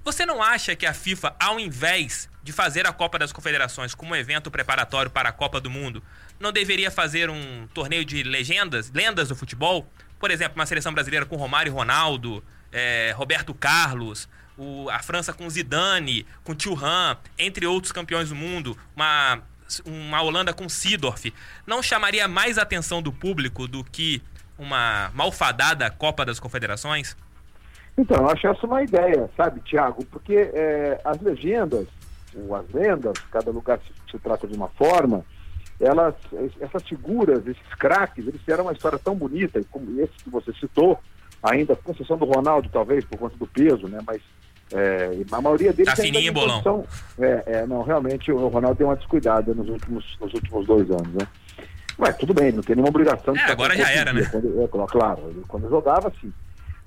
[0.04, 4.12] Você não acha que a FIFA, ao invés de fazer a Copa das Confederações como
[4.12, 6.02] um evento preparatório para a Copa do Mundo,
[6.38, 9.90] não deveria fazer um torneio de legendas, lendas do futebol?
[10.18, 15.32] Por exemplo, uma seleção brasileira com Romário e Ronaldo, eh, Roberto Carlos, o- a França
[15.32, 19.42] com Zidane, com Thuram, entre outros campeões do mundo, uma,
[19.84, 21.32] uma Holanda com Seedorf.
[21.66, 24.22] Não chamaria mais a atenção do público do que
[24.58, 27.16] uma malfadada Copa das Confederações?
[27.98, 30.04] Então, eu acho essa uma ideia, sabe, Tiago?
[30.06, 31.86] Porque é, as legendas,
[32.34, 35.24] ou as lendas, cada lugar se, se trata de uma forma,
[35.80, 36.14] elas,
[36.60, 40.98] essas figuras, esses craques, eles fizeram uma história tão bonita, como esse que você citou,
[41.42, 43.98] ainda com exceção do Ronaldo, talvez, por conta do peso, né?
[44.06, 44.20] Mas
[44.72, 46.84] é, a maioria deles Tá fininho, tem bolão.
[47.18, 51.12] É, é, não, realmente o Ronaldo deu uma descuidada nos últimos, nos últimos dois anos,
[51.14, 51.26] né?
[51.98, 54.28] Mas tudo bem, não tem nenhuma obrigação É, agora já era, dia, né?
[54.30, 56.32] Quando, é, claro, ele- quando jogava, sim.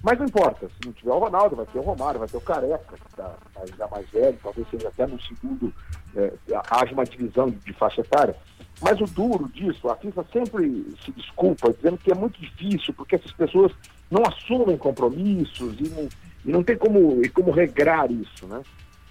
[0.01, 2.41] Mas não importa, se não tiver o Ronaldo, vai ter o Romário, vai ter o
[2.41, 5.73] Careca, que tá ainda mais velho, talvez seja até no segundo,
[6.15, 6.31] é,
[6.71, 8.35] haja uma divisão de faixa etária.
[8.81, 13.15] Mas o duro disso, a FIFA sempre se desculpa, dizendo que é muito difícil, porque
[13.15, 13.73] essas pessoas
[14.09, 16.07] não assumem compromissos e não,
[16.45, 18.61] e não tem como, e como regrar isso, né?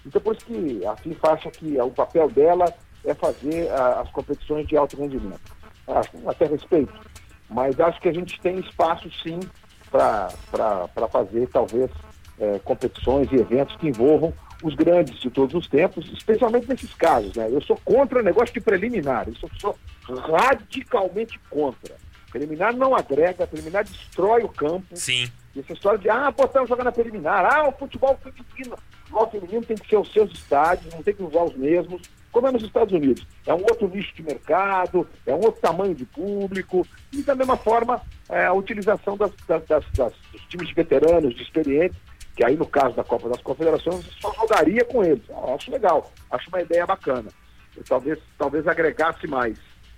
[0.05, 2.73] Então, por isso que a FIFA acha que o papel dela
[3.05, 5.39] é fazer ah, as competições de alto rendimento.
[5.87, 6.93] Acho, até respeito.
[7.49, 9.39] Mas acho que a gente tem espaço, sim,
[9.89, 11.89] para fazer, talvez,
[12.39, 17.33] eh, competições e eventos que envolvam os grandes de todos os tempos, especialmente nesses casos.
[17.35, 17.49] Né?
[17.51, 21.95] Eu sou contra negócio de preliminar, eu sou radicalmente contra.
[22.29, 24.85] Preliminar não agrega, preliminar destrói o campo.
[24.95, 25.27] Sim.
[25.59, 28.77] Essa história de, ah, botamos jogando na preliminar, ah, o futebol feminino,
[29.11, 32.47] o feminino tem que ser os seus estádios, não tem que usar os mesmos, como
[32.47, 33.25] é nos Estados Unidos.
[33.45, 37.57] É um outro nicho de mercado, é um outro tamanho de público, e da mesma
[37.57, 41.97] forma é, a utilização das, das- das- das- dos times de veteranos, de experientes,
[42.35, 45.23] que aí no caso da Copa das Confederações só jogaria com eles.
[45.31, 47.29] Ah, acho legal, acho uma ideia bacana.
[47.75, 49.57] Eu talvez, talvez agregasse mais.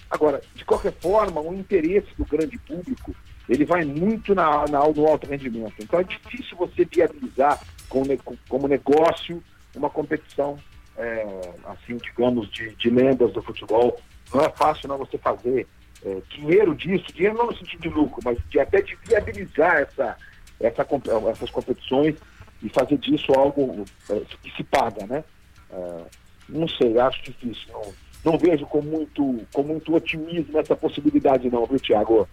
[0.10, 3.13] Agora, de qualquer forma, o interesse do grande público
[3.52, 5.74] ele vai muito na, na, no alto rendimento.
[5.78, 7.60] Então é difícil você viabilizar
[7.90, 8.06] como,
[8.48, 9.44] como negócio
[9.76, 10.58] uma competição,
[10.98, 11.26] é,
[11.66, 14.00] assim, digamos, de, de lendas do futebol.
[14.34, 15.68] Não é fácil não você fazer
[16.06, 20.18] é, dinheiro disso, dinheiro não no sentido de lucro, mas de, até de viabilizar essa,
[20.58, 20.88] essa,
[21.30, 22.16] essas competições
[22.64, 25.26] e fazer disso algo é, que se paga, né?
[25.70, 26.04] É,
[26.48, 27.68] não sei, acho difícil.
[27.74, 32.30] Não, não vejo com muito, com muito otimismo essa possibilidade não, viu, Thiago?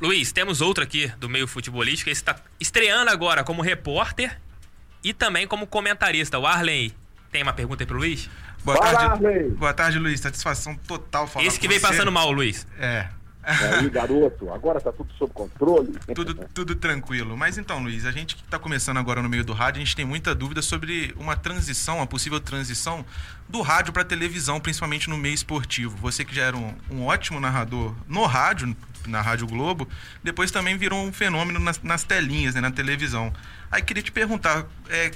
[0.00, 2.08] Luiz, temos outro aqui do meio futebolístico.
[2.08, 4.38] Ele está estreando agora como repórter
[5.04, 6.38] e também como comentarista.
[6.38, 6.94] O Arley
[7.30, 8.28] tem uma pergunta aí pro Luiz?
[8.64, 9.48] Boa tarde.
[9.56, 10.20] Boa tarde, Luiz.
[10.20, 11.88] Satisfação total falar Esse que com veio você.
[11.88, 12.66] passando mal, Luiz.
[12.78, 13.08] É.
[13.46, 15.92] E aí, garoto, agora tá tudo sob controle.
[16.14, 17.36] Tudo, tudo tranquilo.
[17.36, 19.96] Mas então, Luiz, a gente que está começando agora no meio do rádio, a gente
[19.96, 23.04] tem muita dúvida sobre uma transição, uma possível transição
[23.48, 25.96] do rádio para televisão, principalmente no meio esportivo.
[25.98, 28.76] Você que já era um, um ótimo narrador no rádio,
[29.06, 29.88] na Rádio Globo,
[30.22, 33.32] depois também virou um fenômeno nas, nas telinhas, né, na televisão.
[33.70, 35.10] Aí queria te perguntar, é,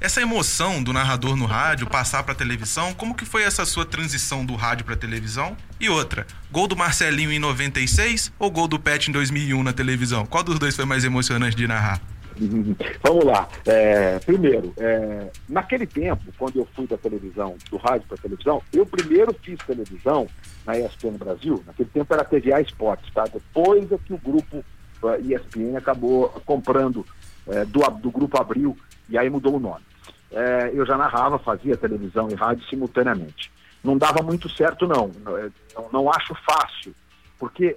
[0.00, 4.44] essa emoção do narrador no rádio passar para televisão, como que foi essa sua transição
[4.44, 5.56] do rádio para televisão?
[5.80, 10.24] E outra, gol do Marcelinho em 96 ou gol do Pet em 2001 na televisão?
[10.24, 12.00] Qual dos dois foi mais emocionante de narrar?
[13.02, 13.48] Vamos lá.
[13.66, 18.86] É, primeiro, é, naquele tempo, quando eu fui da televisão, do rádio para televisão, eu
[18.86, 20.28] primeiro fiz televisão
[20.64, 21.62] na ESPN Brasil.
[21.66, 23.24] Naquele tempo era TVA Esportes, tá?
[23.24, 24.64] Depois é que o grupo
[25.04, 27.04] eh, ESPN acabou comprando
[27.48, 28.76] eh, do, do grupo Abril
[29.08, 29.84] e aí mudou o nome.
[30.30, 33.50] Eh, eu já narrava, fazia televisão e rádio simultaneamente.
[33.82, 35.10] Não dava muito certo, não.
[35.38, 36.94] Eh, Não, não acho fácil,
[37.38, 37.76] porque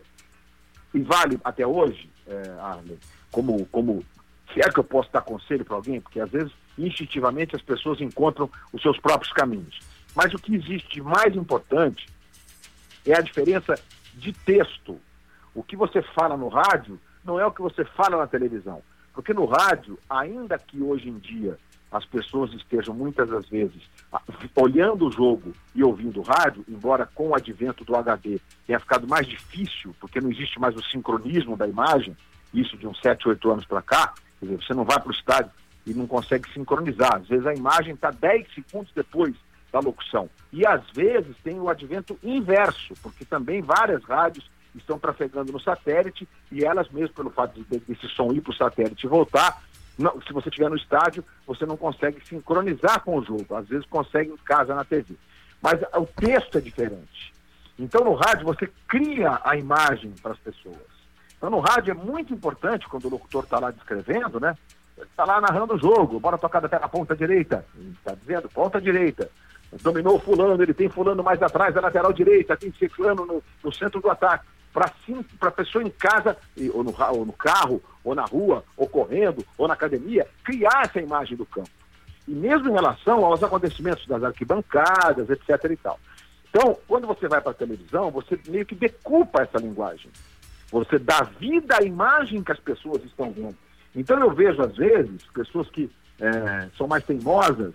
[0.94, 3.00] e vale até hoje, eh, Arlen,
[3.32, 4.04] como, como
[4.54, 8.02] se é que eu posso dar conselho para alguém, porque às vezes instintivamente as pessoas
[8.02, 9.80] encontram os seus próprios caminhos.
[10.14, 12.08] Mas o que existe de mais importante
[13.06, 13.80] é a diferença
[14.16, 15.00] de texto.
[15.56, 18.82] O que você fala no rádio não é o que você fala na televisão.
[19.14, 21.58] Porque no rádio, ainda que hoje em dia
[21.92, 23.82] as pessoas estejam muitas das vezes
[24.14, 24.22] ah,
[24.56, 29.08] olhando o jogo e ouvindo o rádio, embora com o advento do HD tenha ficado
[29.08, 32.16] mais difícil, porque não existe mais o sincronismo da imagem,
[32.54, 35.14] isso de uns 7, 8 anos para cá, quer dizer, você não vai para o
[35.14, 35.52] estádio
[35.86, 37.18] e não consegue sincronizar.
[37.18, 39.36] Às vezes a imagem está 10 segundos depois
[39.72, 40.30] da locução.
[40.52, 46.28] E às vezes tem o advento inverso, porque também várias rádios estão trafegando no satélite
[46.52, 49.62] e elas mesmo, pelo fato de, desse som ir para o satélite e voltar,
[49.98, 53.56] não- se você estiver no estádio, você não consegue sincronizar com o jogo.
[53.56, 55.16] Às vezes consegue em casa na TV.
[55.62, 57.34] Mas o texto é diferente.
[57.78, 60.76] Então no rádio você cria a imagem para as pessoas.
[61.38, 64.56] Então no rádio é muito importante quando o locutor está lá descrevendo, né?
[64.98, 67.66] Está lá narrando o jogo, bora tocar até na ponta direita.
[67.98, 69.30] Está dizendo, ponta direita.
[69.82, 74.02] Dominou fulano, ele tem fulano mais atrás da lateral direita, tem ciclano no, no centro
[74.02, 74.46] do ataque.
[74.74, 74.90] Para
[75.42, 76.38] a pessoa em casa,
[76.74, 81.02] ou, no, ou no carro, ou na rua, ou correndo, ou na academia, criar essa
[81.02, 81.70] imagem do campo.
[82.28, 85.72] E mesmo em relação aos acontecimentos das arquibancadas, etc.
[85.72, 86.00] e tal.
[86.50, 90.12] Então, quando você vai para a televisão, você meio que decupa essa linguagem.
[90.72, 93.58] Você dá vida à imagem que as pessoas estão vendo.
[93.96, 97.74] Então eu vejo, às vezes, pessoas que eh, são mais teimosas,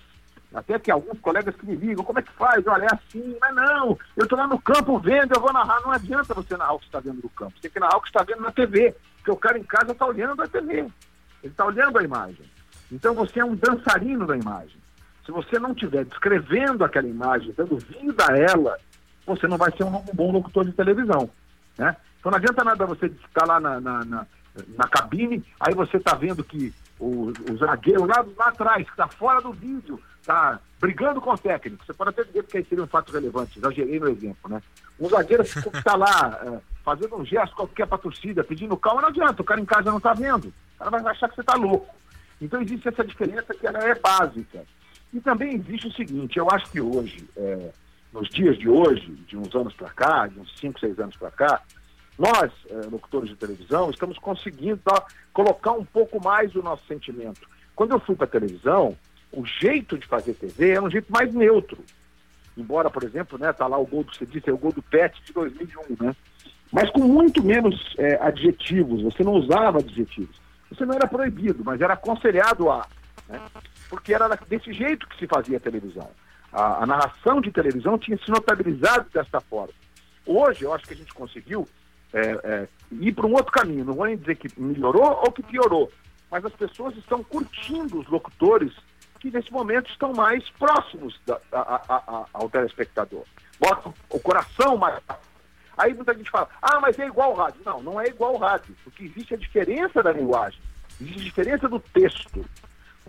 [0.57, 2.67] até que alguns colegas que me ligam, como é que faz?
[2.67, 5.83] Olha, é assim, mas não, eu estou lá no campo vendo, eu vou narrar.
[5.83, 8.01] Não adianta você narrar o que está vendo no campo, você tem que narrar o
[8.01, 10.91] que está vendo na TV, porque o cara em casa está olhando a TV, ele
[11.43, 12.51] está olhando a imagem.
[12.91, 14.79] Então você é um dançarino da imagem.
[15.27, 18.79] Se você não estiver descrevendo aquela imagem, dando vida a ela,
[19.27, 21.29] você não vai ser um bom locutor de televisão.
[21.77, 21.95] Né?
[22.19, 24.27] Então não adianta nada você estar lá na, na, na,
[24.69, 29.07] na cabine, aí você está vendo que o, o zagueiro lá, lá atrás, que está
[29.07, 31.87] fora do vídeo, está brigando com o técnico.
[31.87, 34.61] Você pode até dizer que seria um fato relevante, exagerei no exemplo, né?
[34.99, 39.09] Um zagueiro que está lá eh, fazendo um gesto qualquer para torcida, pedindo calma, não
[39.09, 40.49] adianta, o cara em casa não está vendo.
[40.49, 41.95] O cara vai achar que você está louco.
[42.41, 44.65] Então existe essa diferença que ela é básica.
[45.13, 47.71] E também existe o seguinte, eu acho que hoje, eh,
[48.13, 51.31] nos dias de hoje, de uns anos para cá, de uns 5, 6 anos para
[51.31, 51.63] cá,
[52.19, 57.49] nós, eh, locutores de televisão, estamos conseguindo tá, colocar um pouco mais o nosso sentimento.
[57.75, 58.97] Quando eu fui para a televisão,
[59.33, 61.79] o jeito de fazer TV era um jeito mais neutro.
[62.57, 64.83] Embora, por exemplo, né, tá lá o gol do, você disse, é o gol do
[64.83, 66.17] Pet de 2001, né?
[66.73, 70.41] Mas com muito menos eh, adjetivos, você não usava adjetivos.
[70.71, 72.87] Você não era proibido, mas era aconselhado a.
[73.29, 73.41] Né?
[73.89, 76.11] Porque era desse jeito que se fazia a televisão.
[76.53, 79.75] A, a narração de televisão tinha se notabilizado desta forma.
[80.25, 81.69] Hoje, eu acho que a gente conseguiu
[82.13, 83.85] é, é, ir para um outro caminho.
[83.85, 85.91] Não vou nem dizer que melhorou ou que piorou,
[86.31, 88.73] mas as pessoas estão curtindo os locutores
[89.31, 93.25] que nesse momento estão mais próximos da- a- a- a- ao telespectador.
[93.59, 95.03] Botam o coração mais.
[95.77, 97.61] Aí muita gente fala, ah, mas é igual ao rádio.
[97.65, 100.61] Não, não é igual ao rádio, porque existe a diferença da linguagem,
[101.01, 102.45] existe a diferença do texto.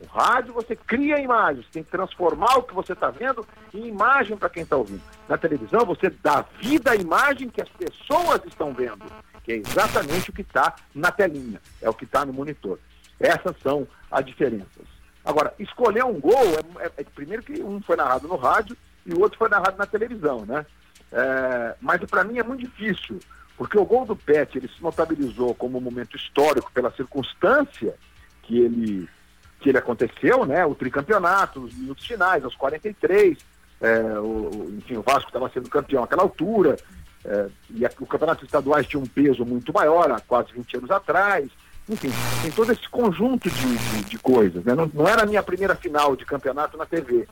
[0.01, 4.37] O rádio você cria imagens, tem que transformar o que você está vendo em imagem
[4.37, 5.01] para quem está ouvindo.
[5.27, 9.05] Na televisão você dá vida à imagem que as pessoas estão vendo,
[9.43, 12.77] que é exatamente o que está na telinha, é o que está no monitor.
[13.19, 14.96] Essas são as diferenças.
[15.27, 16.33] Agora, escolher um gol,
[16.79, 19.77] é, é- é- primeiro que um foi narrado no rádio e o outro foi narrado
[19.77, 20.65] na televisão, né?
[21.11, 23.19] É, mas para mim é muito difícil,
[23.57, 27.93] porque o gol do Pet ele se notabilizou como um momento histórico pela circunstância
[28.43, 29.09] que ele,
[29.59, 30.65] que ele aconteceu, né?
[30.65, 33.37] O tricampeonato, os minutos finais, aos 43,
[33.81, 36.77] é, o, enfim, o Vasco estava sendo campeão naquela altura,
[37.25, 40.89] é, e a- o campeonato estaduais tinha um peso muito maior, há quase 20 anos
[40.89, 41.49] atrás.
[41.89, 42.11] Enfim,
[42.41, 44.63] tem todo esse conjunto de, de, de coisas.
[44.65, 44.75] Né?
[44.75, 47.27] Não, não era a minha primeira final de campeonato na TV.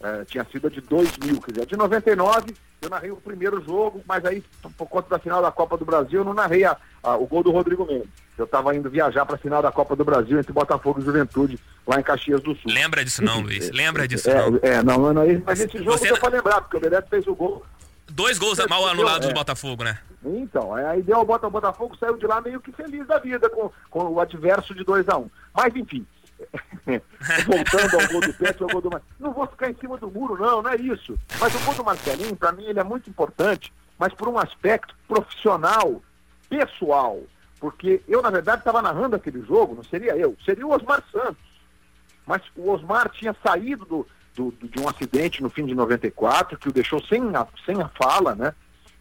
[0.00, 4.02] É, tinha sido a de 2000, quer dizer, de 99 eu narrei o primeiro jogo,
[4.06, 4.44] mas aí,
[4.76, 7.42] por- conta da final da Copa do Brasil, eu não narrei a- a- o gol
[7.42, 8.10] do Rodrigo Mendes.
[8.36, 11.58] Eu estava indo viajar para a final da Copa do Brasil entre Botafogo e Juventude,
[11.86, 12.70] lá em Caxias do Sul.
[12.70, 13.70] Lembra disso não, Luiz.
[13.70, 14.58] Lembra disso É, não.
[14.62, 17.26] é, não, não, não, mas esse jogo Você- deu pra lembrar, porque o Beneto fez
[17.26, 17.64] o gol.
[18.10, 19.30] Dois gols Você- mal anulados é.
[19.30, 19.98] do Botafogo, né?
[20.24, 24.04] Então, aí deu o Botafogo, saiu de lá meio que feliz da vida com, com
[24.04, 25.30] o adverso de 2 a 1 um.
[25.54, 26.04] Mas, enfim,
[27.46, 29.02] voltando ao gol do Pet, ao gol do Mar...
[29.18, 31.16] Não vou ficar em cima do muro, não, não é isso.
[31.38, 34.94] Mas o gol do Marcelinho, para mim, ele é muito importante, mas por um aspecto
[35.06, 36.02] profissional,
[36.48, 37.20] pessoal.
[37.60, 41.42] Porque eu, na verdade, estava narrando aquele jogo, não seria eu, seria o Osmar Santos.
[42.26, 46.68] Mas o Osmar tinha saído do, do- de um acidente no fim de 94, que
[46.68, 48.54] o deixou sem a, sem a fala, né?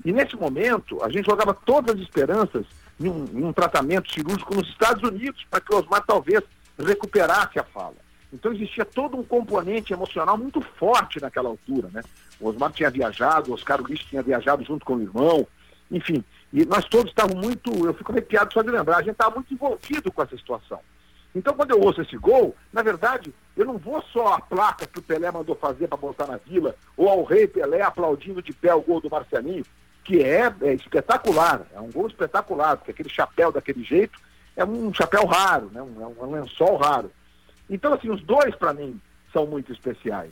[0.04, 2.66] E nesse momento, a gente jogava todas as esperanças
[3.00, 6.42] em um, em um tratamento cirúrgico nos Estados Unidos, para que o Osmar talvez
[6.78, 7.96] recuperasse a fala.
[8.34, 12.02] Então existia todo um componente emocional muito forte naquela altura, né?
[12.40, 15.48] O Osmar tinha viajado, o Oscar Ulisses tinha viajado junto com o irmão,
[15.90, 16.24] enfim.
[16.52, 19.54] E nós todos estávamos muito, eu fico arrepiado só de lembrar, a gente estava muito
[19.54, 20.80] envolvido com essa situação.
[21.36, 25.00] Então, quando eu ouço esse gol, na verdade, eu não vou só a placa que
[25.00, 28.74] o Pelé mandou fazer para botar na vila, ou ao Rei Pelé aplaudindo de pé
[28.74, 29.66] o gol do Marcelinho,
[30.06, 34.18] que é, é espetacular, é um gol espetacular, porque aquele chapéu daquele jeito
[34.56, 35.82] é um chapéu raro, né?
[35.82, 37.12] um, é um lençol raro.
[37.70, 39.00] Então, assim, os dois, para mim,
[39.34, 40.30] são muito especiais.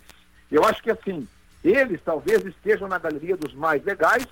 [0.50, 1.28] Eu acho que, assim,
[1.64, 4.26] eles talvez estejam na galeria dos mais legais,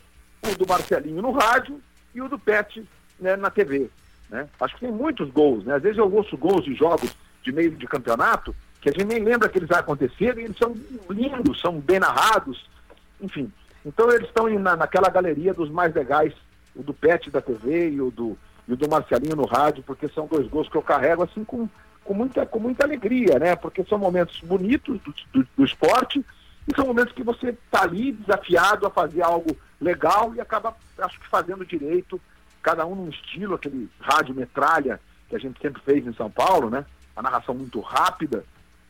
[0.43, 1.81] o do Marcelinho no rádio
[2.15, 2.87] e o do Pet
[3.19, 3.89] né, na TV.
[4.31, 4.47] Né?
[4.61, 5.75] Acho que tem muitos gols, né?
[5.75, 7.13] Às vezes eu ouço gols de jogos
[7.43, 10.73] de meio de campeonato que a gente nem lembra que eles aconteceram e eles são
[11.09, 12.65] lindos, são bem narrados,
[13.19, 13.51] enfim.
[13.85, 16.33] Então eles estão na, naquela galeria dos mais legais,
[16.75, 20.07] o do Pet da TV e o do, e o do Marcelinho no rádio, porque
[20.07, 21.67] são dois gols que eu carrego assim com,
[22.03, 23.55] com, muita, com muita alegria, né?
[23.55, 26.25] Porque são momentos bonitos do, do, do esporte
[26.67, 31.19] e são momentos que você está ali desafiado a fazer algo legal e acaba, acho
[31.19, 32.19] que fazendo direito,
[32.61, 34.99] cada um num estilo, aquele rádio metralha
[35.29, 36.85] que a gente sempre fez em São Paulo, né?
[37.15, 38.43] A narração muito rápida.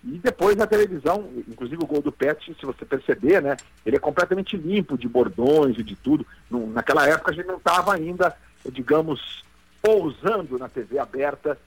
[0.04, 3.56] E depois na televisão, inclusive o gol do Pet, se você perceber, né?
[3.86, 6.26] Ele é completamente limpo de bordões e de tudo.
[6.50, 8.36] Naquela época a gente não estava ainda,
[8.72, 9.44] digamos,
[9.88, 11.58] ousando na TV aberta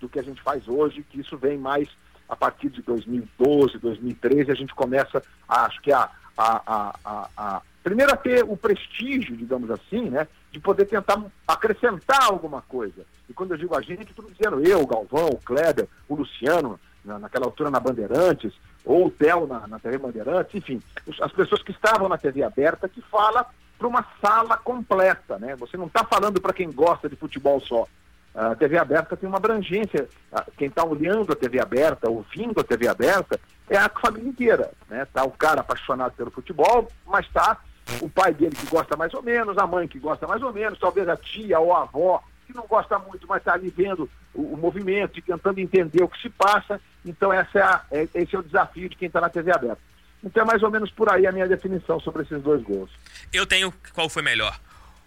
[0.00, 1.88] do que a gente faz hoje, que isso vem mais
[2.28, 7.28] a partir de 2012, 2013, a gente começa, a, acho que a, a, a, a,
[7.36, 13.04] a- primeiro a ter o prestígio, digamos assim, né, de poder tentar acrescentar alguma coisa.
[13.28, 16.78] E quando eu digo a gente, estou dizendo eu, o Galvão, o Kleber, o Luciano,
[17.04, 18.52] na- naquela altura na Bandeirantes,
[18.84, 22.42] ou o Theo na, na TV Bandeirantes, enfim, os- as pessoas que estavam na TV
[22.44, 23.46] aberta que fala
[23.78, 25.56] para uma sala completa, né?
[25.56, 27.86] Você não está falando para quem gosta de futebol só.
[28.34, 30.08] A TV aberta tem uma abrangência.
[30.56, 33.38] Quem está olhando a TV aberta, ouvindo a TV aberta,
[33.68, 34.70] é a família inteira.
[34.88, 35.06] Né?
[35.12, 37.58] Tá o cara apaixonado pelo futebol, mas tá
[38.00, 40.78] o pai dele que gosta mais ou menos, a mãe que gosta mais ou menos,
[40.78, 44.54] talvez a tia ou a avó que não gosta muito, mas está ali vendo o,
[44.54, 46.80] o movimento e tentando entender o que se passa.
[47.04, 49.78] Então essa é a- é- esse é o desafio de quem está na TV aberta.
[50.24, 52.90] Então é mais ou menos por aí a minha definição sobre esses dois gols.
[53.32, 54.58] Eu tenho qual foi melhor.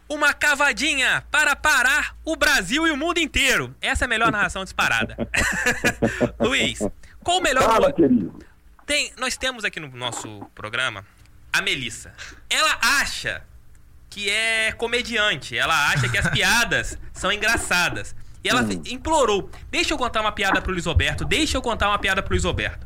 [0.08, 3.74] Uma cavadinha para parar o Brasil e o mundo inteiro.
[3.82, 5.16] Essa é a melhor narração disparada.
[6.40, 6.80] Luiz,
[7.24, 7.94] qual o melhor Fala, gol?
[7.94, 8.40] querido.
[8.86, 11.04] Tem, nós temos aqui no nosso programa
[11.58, 12.14] a Melissa.
[12.49, 13.41] Ela acha
[14.10, 15.58] que é comediante.
[15.58, 18.16] Ela acha que as piadas são engraçadas.
[18.43, 18.82] E ela Hum.
[18.88, 22.34] implorou: deixa eu contar uma piada pro Luiz Roberto, deixa eu contar uma piada pro
[22.34, 22.86] Luiz Roberto.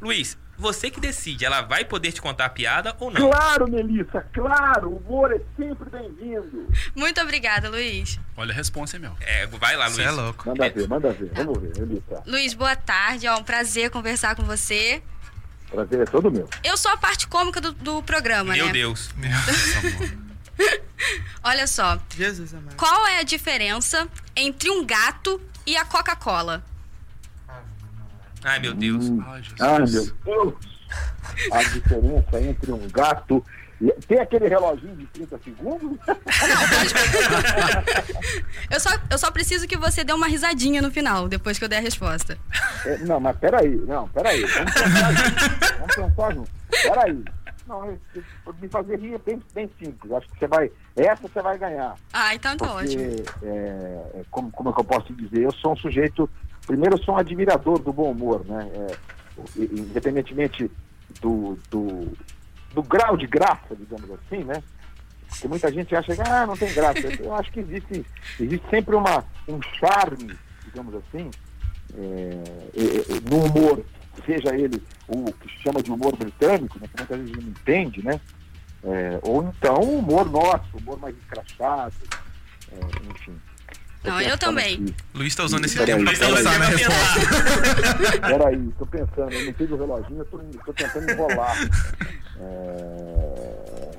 [0.00, 3.28] Luiz, você que decide, ela vai poder te contar a piada ou não?
[3.28, 6.68] Claro, Melissa, claro, o humor é sempre bem-vindo.
[6.94, 8.18] Muito obrigada, Luiz.
[8.36, 9.16] Olha a resposta, hein, meu.
[9.20, 9.96] É, vai lá, Luiz.
[9.96, 10.48] Você é louco.
[10.48, 11.30] Manda ver, manda ver.
[11.34, 12.22] Vamos ver, Melissa.
[12.26, 13.26] Luiz, boa tarde.
[13.26, 15.02] É um prazer conversar com você.
[15.70, 16.48] Prazer é todo meu.
[16.64, 18.72] Eu sou a parte cômica do, do programa, Meu né?
[18.72, 19.10] Deus.
[21.42, 22.00] Olha só.
[22.16, 22.76] Jesus amado.
[22.76, 26.64] Qual é a diferença entre um gato e a Coca-Cola?
[28.42, 29.04] Ai, meu Deus.
[29.26, 29.60] Ai, Jesus.
[29.60, 30.78] Ai, meu Deus.
[31.52, 33.57] A diferença entre um gato e...
[34.08, 35.98] Tem aquele reloginho de 30 segundos?
[38.70, 41.68] Eu só, eu só preciso que você dê uma risadinha no final, depois que eu
[41.68, 42.36] der a resposta.
[42.84, 43.76] É, não, mas peraí.
[43.86, 44.44] Não, peraí.
[44.44, 45.78] Vamos pensar junto.
[45.78, 46.50] Vamos pensar junto.
[46.70, 47.24] Peraí.
[47.66, 48.22] Não, é- é-
[48.60, 50.12] me fazer rir é bem, bem simples.
[50.12, 50.70] Acho que você vai.
[50.96, 51.94] Essa você vai ganhar.
[52.12, 53.02] Ah, então tá ótimo.
[53.16, 53.48] Porque, é,
[54.14, 55.42] é, como, como é que eu posso dizer?
[55.44, 56.28] Eu sou um sujeito.
[56.66, 58.68] Primeiro, eu sou um admirador do bom humor, né?
[58.74, 58.96] É,
[59.58, 60.70] independentemente
[61.20, 62.12] do, do,
[62.72, 64.62] do grau de graça, digamos assim, né?
[65.28, 67.00] Porque muita gente acha que ah, não tem graça.
[67.20, 68.04] Eu acho que existe,
[68.40, 71.30] existe sempre uma, um charme, digamos assim,
[71.94, 72.42] é,
[72.76, 73.84] é, no humor,
[74.24, 78.04] seja ele o que se chama de humor britânico, né, que muitas vezes não entende,
[78.04, 78.20] né?
[78.84, 81.94] É, ou então o humor nosso, o humor mais escrachado,
[82.72, 83.36] é, enfim.
[84.04, 84.94] Não, eu também.
[85.14, 88.20] Luiz tá usando esse Peraí, tempo pra peraí, pensar na resposta.
[88.20, 91.56] Peraí, tô pensando, eu não fiz o reloginho, eu tô, tô tentando enrolar.
[92.40, 93.98] É,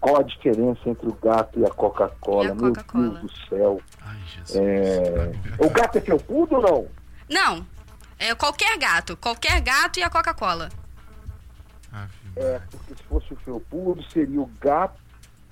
[0.00, 2.54] Qual a diferença entre o gato e a Coca-Cola?
[2.54, 3.80] Meu Deus do céu.
[4.54, 6.86] É, O gato é felpudo ou não?
[7.30, 7.66] Não.
[8.18, 9.16] É qualquer gato.
[9.16, 10.68] Qualquer gato e a Coca-Cola.
[12.36, 15.06] É, porque se fosse o felpudo, seria o gato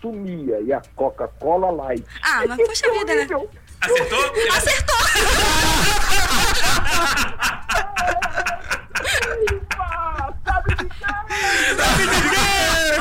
[0.05, 2.05] Mia e a Coca-Cola Light.
[2.22, 3.26] Ah, mas puxa vida, né?
[3.85, 4.32] Acertou?
[4.57, 4.97] Acertou!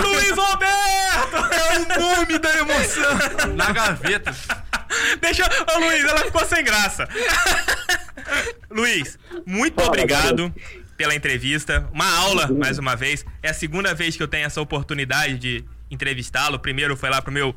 [0.02, 1.38] Luiz Roberto!
[1.54, 3.56] É o nome da emoção!
[3.56, 4.36] Na gaveta.
[5.22, 5.44] Deixa.
[5.74, 7.08] Ô Luiz, ela ficou sem graça.
[8.70, 10.54] Luiz, muito obrigado
[10.98, 11.88] pela entrevista.
[11.94, 13.26] Uma aula, mais uma vez.
[13.42, 16.60] É a segunda vez que eu tenho essa oportunidade de entrevistá-lo.
[16.60, 17.56] Primeiro foi lá pro meu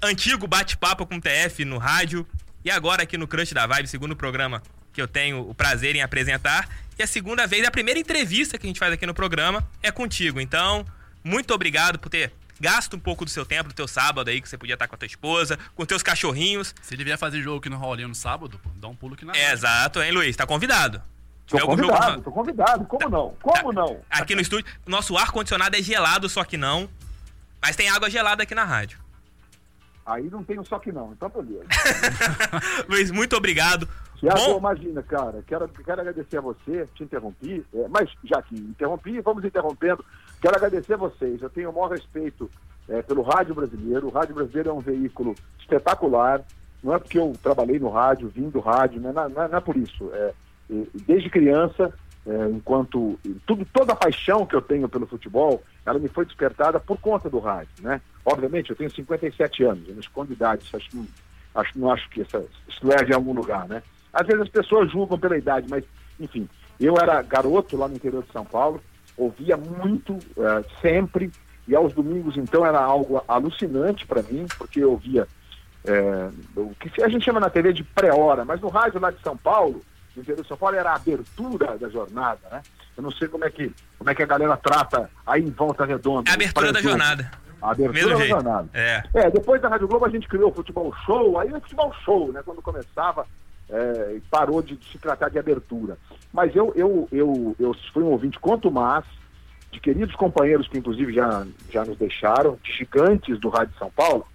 [0.00, 2.24] antigo bate-papo com o TF no rádio.
[2.64, 6.02] E agora aqui no Crush da Vibe, segundo programa que eu tenho o prazer em
[6.02, 6.68] apresentar.
[6.98, 9.90] E a segunda vez, a primeira entrevista que a gente faz aqui no programa é
[9.90, 10.40] contigo.
[10.40, 10.84] Então,
[11.24, 14.48] muito obrigado por ter gasto um pouco do seu tempo, do teu sábado aí, que
[14.48, 16.74] você podia estar com a tua esposa, com teus cachorrinhos.
[16.82, 19.24] Se ele vier fazer jogo aqui no Rolinho no sábado, pô, dá um pulo aqui
[19.24, 20.36] na É, exato, hein, Luiz?
[20.36, 21.02] Tá convidado.
[21.46, 22.84] Tô algum jogo- convidado, tô convidado.
[22.84, 23.30] Como não?
[23.42, 24.00] Como não?
[24.08, 26.88] Aqui no estúdio, nosso ar-condicionado é gelado, só que não.
[27.60, 28.98] Mas tem água gelada aqui na rádio.
[30.04, 31.64] Aí não tem um só que não, então beleza.
[32.88, 33.88] Luiz, muito obrigado.
[34.18, 38.54] Tiago, Bom, imagina, cara, quero, quero agradecer a você, te interrompi, é, mas já que
[38.54, 40.04] interrompi, vamos interrompendo.
[40.40, 42.48] Quero agradecer a vocês, eu tenho o maior respeito
[42.88, 44.06] é, pelo rádio brasileiro.
[44.06, 46.40] O rádio brasileiro é um veículo espetacular,
[46.82, 49.58] não é porque eu trabalhei no rádio, vim do rádio, não é, não é- não
[49.58, 50.10] é por isso.
[50.12, 50.32] É,
[51.06, 51.92] desde criança,
[52.26, 56.78] é, enquanto tudo, toda a paixão que eu tenho pelo futebol, ela me foi despertada
[56.78, 58.00] por conta do rádio, né?
[58.24, 61.06] Obviamente, eu tenho 57 anos, eu não escondo idade, acho,
[61.54, 62.46] acho, não acho que isso
[62.82, 63.82] leve a algum lugar, né?
[64.12, 65.84] Às vezes as pessoas julgam pela idade, mas,
[66.20, 66.48] enfim,
[66.78, 68.80] eu era garoto lá no interior de São Paulo,
[69.16, 71.30] ouvia muito, eh, sempre,
[71.66, 75.26] e aos domingos, então, era algo alucinante para mim, porque eu ouvia
[75.84, 79.20] eh, o que a gente chama na TV de pré-hora, mas no rádio lá de
[79.22, 79.80] São Paulo,
[80.14, 82.62] no interior de São Paulo, era a abertura da jornada, né?
[82.96, 85.84] Eu não sei como é que, como é que a galera trata aí em Volta
[85.84, 86.28] Redonda.
[86.28, 87.30] É a abertura da jornada.
[87.60, 88.30] A abertura Mesmo da jeito.
[88.30, 88.68] jornada.
[88.74, 89.02] É.
[89.14, 92.32] É, depois da Rádio Globo a gente criou o futebol show, aí o futebol show,
[92.32, 92.42] né?
[92.44, 93.26] Quando começava,
[93.70, 95.96] é, parou de, se tratar de abertura.
[96.32, 99.04] Mas eu, eu, eu, eu fui um ouvinte quanto mais
[99.70, 103.90] de queridos companheiros que inclusive já, já nos deixaram, de gigantes do Rádio de São
[103.90, 104.26] Paulo,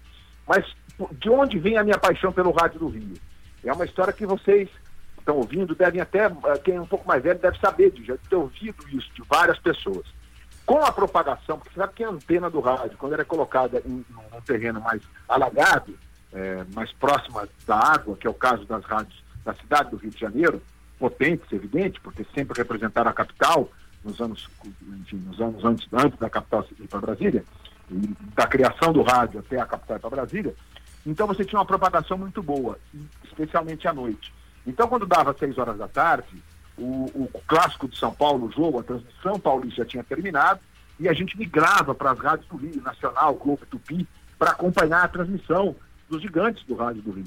[0.46, 0.64] mas
[1.12, 3.14] de onde vem a minha paixão pelo Rádio do Rio?
[3.64, 4.68] É uma história que vocês
[5.28, 8.36] estão ouvindo, devem até, eh, quem é um pouco mais velho deve saber, já ter
[8.36, 10.06] ouvido isso de várias pessoas
[10.64, 13.82] com a propagação, porque você sabe que a antena do rádio, quando ela é colocada
[13.86, 14.04] em
[14.34, 15.98] um terreno mais alagado,
[16.32, 20.10] é, mais próxima da água, que é o caso das rádios da cidade do Rio
[20.10, 20.62] de Janeiro,
[20.98, 23.70] potentes, evidente, porque sempre representaram a capital
[24.04, 24.48] nos anos,
[25.00, 27.44] enfim, nos anos antes, antes da capital ir para Brasília,
[27.90, 30.54] e da criação do rádio até a capital para Brasília.
[31.06, 32.78] Então você tinha uma propagação muito boa,
[33.24, 34.32] especialmente à noite.
[34.68, 36.42] Então quando dava seis horas da tarde,
[36.76, 40.60] o, o clássico de São Paulo, o jogo, a transmissão paulista já tinha terminado,
[41.00, 44.06] e a gente migrava para as rádios do Rio, Nacional, Globo, Tupi,
[44.38, 45.74] para acompanhar a transmissão
[46.08, 47.24] dos gigantes do rádio do Rio.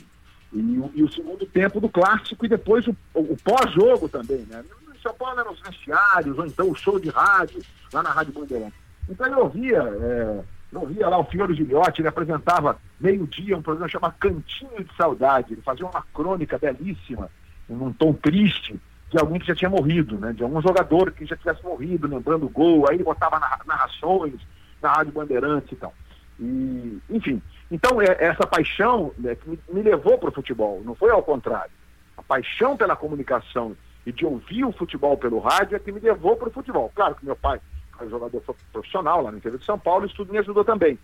[0.54, 4.64] E, o- e o segundo tempo do clássico e depois o, o pós-jogo também, né?
[4.94, 7.62] Em São Paulo eram os vestiários, ou então o show de rádio,
[7.94, 8.78] lá na Rádio Bandeirantes.
[9.10, 13.90] Então eu ouvia, é, eu ouvia lá o Fiore Gilhote, ele apresentava meio-dia um programa
[13.90, 15.54] chamado Cantinho de Saudade.
[15.54, 17.30] Ele fazia uma crônica belíssima,
[17.68, 20.32] num tom triste, de alguém que já tinha morrido, né?
[20.32, 24.36] De algum jogador que já tivesse morrido, lembrando o gol, aí ele botava narra- narrações
[24.82, 25.94] na Rádio Bandeirantes e tal.
[26.40, 31.12] E, enfim, então é, essa paixão né, que me, levou para o futebol, não foi
[31.12, 31.72] ao contrário.
[32.18, 36.36] A paixão pela comunicação e de ouvir o futebol pelo rádio é que me levou
[36.36, 36.92] para o futebol.
[36.96, 37.62] Claro que meu pai é
[38.10, 40.98] jogador pro- profissional lá no interior de São Paulo, isso tudo me ajudou também.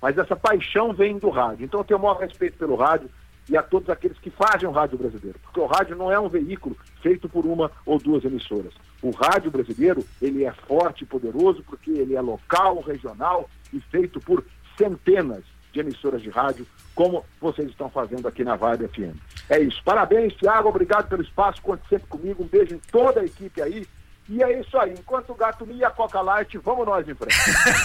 [0.00, 1.64] Mas essa paixão vem do rádio.
[1.64, 3.08] Então eu tenho o maior respeito pelo rádio.
[3.50, 5.36] e a todos aqueles que fazem o rádio brasileiro.
[5.42, 8.72] Porque o rádio não é um veículo feito por uma ou duas emissoras.
[9.02, 14.20] O rádio brasileiro, ele é forte e poderoso porque ele é local, regional e feito
[14.20, 14.44] por
[14.78, 15.42] centenas
[15.72, 19.16] de emissoras de rádio, como vocês estão fazendo aqui na Vibe FM.
[19.48, 19.82] É isso.
[19.84, 20.68] Parabéns, Tiago.
[20.68, 21.60] Obrigado pelo espaço.
[21.62, 22.42] Conte sempre comigo.
[22.44, 23.86] Um beijo em toda a equipe aí.
[24.28, 24.92] E é isso aí.
[24.92, 27.36] Enquanto o gato mia a Coca Light, vamos nós em frente.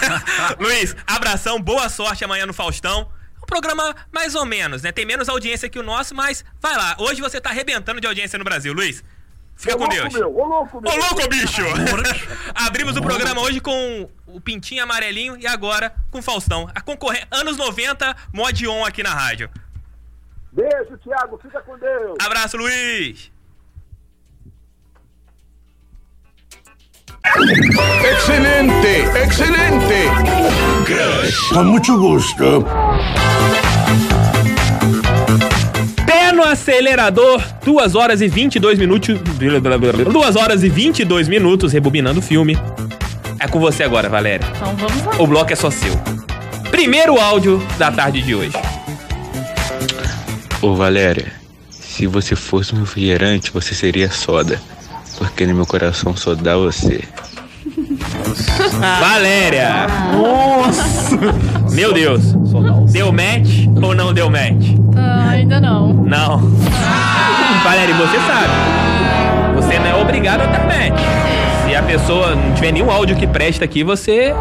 [0.58, 3.10] Luiz, abração, boa sorte amanhã no Faustão.
[3.42, 4.92] Um programa mais ou menos, né?
[4.92, 6.96] Tem menos audiência que o nosso, mas vai lá.
[6.98, 9.02] Hoje você tá arrebentando de audiência no Brasil, Luiz.
[9.56, 10.14] Fica Ô, com Deus.
[10.14, 10.92] meu, ô louco meu.
[10.92, 11.62] Ô, louco, bicho!
[12.54, 16.70] Abrimos o programa hoje com o Pintinho Amarelinho e agora com o Faustão.
[16.72, 19.50] A concorrente anos 90, mod on aqui na rádio.
[20.52, 21.38] Beijo, Tiago.
[21.42, 22.16] Fica com Deus.
[22.20, 23.32] Abraço, Luiz!
[27.36, 30.10] Excelente, excelente.
[31.52, 32.64] Con mucho gusto.
[36.06, 39.18] Pé no acelerador, 2 horas e 22 minutos.
[39.20, 42.58] 2 horas e 22 minutos, rebobinando o filme.
[43.38, 44.46] É com você agora, Valéria.
[44.56, 45.22] Então vamos lá.
[45.22, 45.92] O bloco é só seu.
[46.70, 48.56] Primeiro áudio da tarde de hoje.
[50.60, 51.32] Ô Valéria,
[51.70, 54.60] se você fosse um refrigerante, você seria soda.
[55.18, 57.02] Porque no meu coração só dá você.
[59.00, 59.86] Valéria!
[60.12, 61.18] Nossa!
[61.72, 62.32] Meu Deus!
[62.92, 64.76] Deu match ou não deu match?
[64.96, 65.92] Ah, ainda não.
[65.92, 66.38] Não.
[67.64, 68.52] Valéria, você sabe.
[69.56, 71.00] Você não é obrigado a dar match.
[71.66, 74.32] Se a pessoa não tiver nenhum áudio que presta aqui, você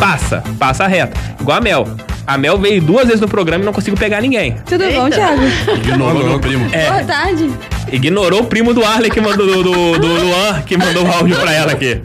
[0.00, 0.42] passa.
[0.58, 1.18] Passa reto.
[1.40, 1.86] Igual a Mel.
[2.26, 4.56] A Mel veio duas vezes no programa e não conseguiu pegar ninguém.
[4.66, 5.42] Tudo bom, Thiago?
[5.76, 6.68] Ignorou meu primo.
[6.72, 6.90] É.
[6.90, 7.50] Boa tarde.
[7.90, 11.36] Ignorou o primo do Arley que mandou do, do, do Luan, que mandou o áudio
[11.36, 12.00] pra ela aqui.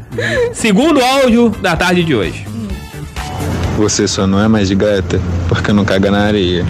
[0.53, 2.45] Segundo áudio da tarde de hoje.
[3.77, 6.65] Você só não é mais gata porque não caga na areia.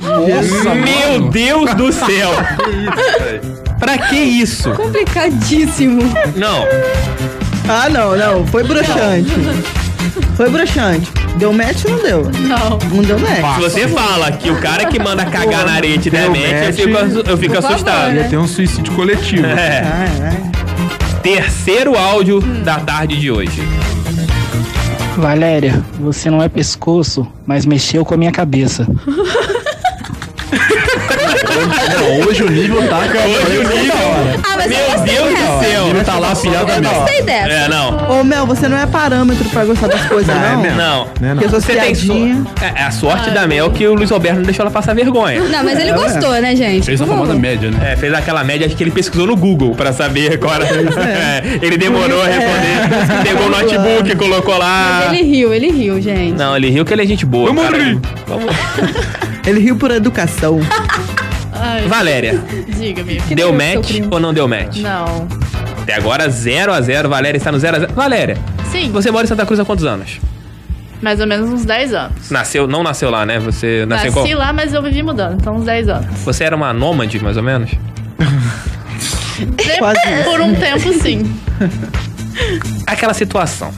[0.00, 2.30] Meu Deus do céu!
[3.78, 4.70] pra que isso?
[4.72, 6.02] Complicadíssimo.
[6.36, 6.66] Não.
[7.68, 8.46] Ah, não, não.
[8.46, 9.30] Foi broxante.
[10.36, 11.10] Foi broxante.
[11.36, 12.30] Deu match ou não deu?
[12.40, 12.78] Não.
[12.94, 13.54] Não deu match.
[13.56, 16.72] Se você fala que o cara que manda cagar na areia te der match, eu
[16.72, 18.12] fico, assu- eu fico Por favor, assustado.
[18.12, 18.22] né?
[18.22, 19.46] Ia ter um suicídio coletivo.
[19.46, 19.82] É.
[21.22, 23.62] Terceiro áudio da tarde de hoje.
[25.16, 28.86] Valéria, você não é pescoço, mas mexeu com a minha cabeça.
[31.50, 32.98] Não, hoje o nível tá.
[32.98, 33.94] Hoje o nível.
[34.42, 35.86] Ah, mas eu Meu Deus do céu.
[35.88, 37.48] Ele tá lá afiado Eu gostei dessa.
[37.48, 38.20] É, não.
[38.20, 40.76] Ô, Mel, você não é parâmetro pra gostar das coisas, Não, é não?
[40.76, 41.04] Não.
[41.20, 41.36] Né, não?
[41.36, 44.62] Porque Você tem é, é a sorte da Mel que o Luiz Alberto não deixou
[44.62, 45.40] ela passar vergonha.
[45.40, 46.84] Não, mas ele gostou, né, gente?
[46.84, 47.92] Fez a famosa média, né?
[47.92, 50.66] É, fez aquela média que ele pesquisou no Google pra saber qual era.
[50.66, 53.22] É, ele demorou a responder.
[53.22, 55.04] Pegou o notebook, colocou lá.
[55.06, 56.36] Mas ele riu, ele riu, gente.
[56.36, 57.52] Não, ele riu que ele é gente boa.
[57.52, 57.98] Vamos rir.
[58.26, 58.54] Vamos.
[59.46, 60.60] Ele riu por educação.
[61.60, 62.42] Ai, Valéria,
[62.78, 63.04] diga.
[63.04, 64.78] Que deu match ou não deu match?
[64.78, 65.28] Não.
[65.82, 68.36] Até agora 0 a 0 Valéria está no 0 a 0 Valéria,
[68.70, 70.18] Sim, você mora em Santa Cruz há quantos anos?
[71.02, 72.30] mais ou menos uns 10 anos.
[72.30, 73.38] Nasceu, não nasceu lá, né?
[73.38, 74.38] Você nasceu Nasci qual?
[74.38, 76.06] lá, mas eu vivi mudando, então uns 10 anos.
[76.24, 77.70] Você era uma nômade, mais ou menos?
[79.78, 80.00] Quase.
[80.24, 81.34] Por um tempo, sim.
[82.86, 83.72] Aquela situação.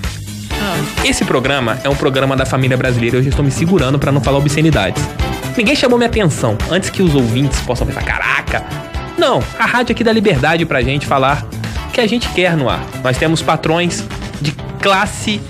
[0.53, 1.07] Ah.
[1.07, 3.19] Esse programa é um programa da família brasileira.
[3.19, 5.03] Hoje eu estou me segurando para não falar obscenidades.
[5.57, 6.57] Ninguém chamou minha atenção.
[6.71, 8.65] Antes que os ouvintes possam pensar, caraca.
[9.19, 11.47] Não, a rádio aqui dá liberdade pra gente falar
[11.89, 12.85] o que a gente quer no ar.
[13.05, 14.05] Nós temos patrões
[14.41, 15.41] de classe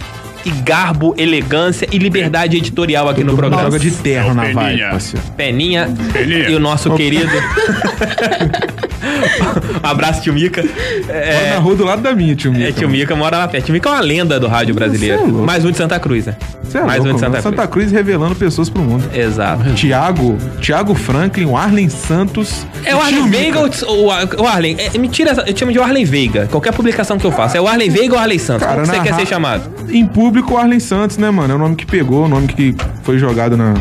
[0.44, 3.64] e garbo, elegância e liberdade editorial aqui no programa.
[3.64, 4.90] Joga de terno na vibe, Peninha.
[4.90, 5.26] parceiro.
[5.36, 5.88] Peninha,
[6.48, 7.30] e o nosso querido.
[9.82, 10.62] um abraço, tio Mica.
[10.62, 12.68] Mora na rua do lado da minha, tio Mica.
[12.68, 13.66] É, tio Mica mora lá perto.
[13.66, 15.18] Tio Mica é uma lenda do rádio brasileiro.
[15.26, 15.44] Você é.
[15.44, 16.36] Mais um de Santa Cruz, né?
[16.62, 17.42] Você é Mais louco, um de Santa mano.
[17.42, 17.56] Cruz.
[17.56, 19.04] Santa Cruz revelando pessoas pro mundo.
[19.14, 19.72] Exato.
[19.74, 22.66] Tiago, Tiago Franklin, o Arlen Santos.
[22.84, 23.68] É o Arlen Veiga ou
[24.06, 24.76] o, o Arlen?
[24.78, 26.48] É, me tira essa, eu chamo de Arlen Veiga.
[26.50, 27.56] Qualquer publicação que eu faço.
[27.56, 28.66] É o Arlen Veiga ou Arlen Santos?
[28.66, 29.70] Cara, Como que você quer ser chamado?
[29.90, 31.52] Em público, o Arlen Santos, né, mano?
[31.52, 33.74] É o nome que pegou, o nome que foi jogado na.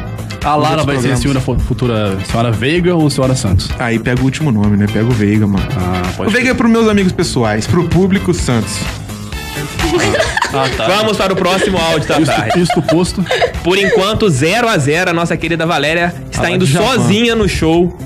[0.44, 1.20] A Lara vai ser programas.
[1.20, 3.70] senhora fu- futura senhora Veiga ou senhora Santos?
[3.78, 4.88] Aí pega o último nome, né?
[4.92, 5.66] Pega o Veiga, mano.
[5.78, 8.76] Ah, O pode Veiga é pros meus amigos pessoais, pro público Santos.
[10.54, 10.86] Ah, tá.
[10.86, 12.60] Vamos para o próximo áudio da tarde.
[12.60, 13.26] Isto, isto posto.
[13.64, 17.98] Por enquanto, 0 a 0 A nossa querida Valéria está Ah, indo sozinha no show.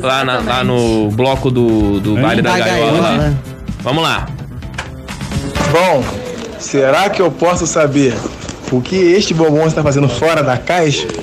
[0.00, 3.00] Lá, na- lá no bloco do, do Baile da Da Gaiola.
[3.00, 3.34] gaiola.
[3.82, 4.26] Vamos lá.
[5.72, 6.04] Bom,
[6.64, 8.14] será que eu posso saber
[8.72, 11.06] o que este bombom está fazendo fora da caixa?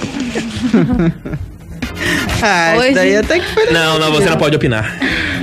[2.43, 4.97] Ah, Hoje- isso daí até que foi Não, não, você não pode opinar.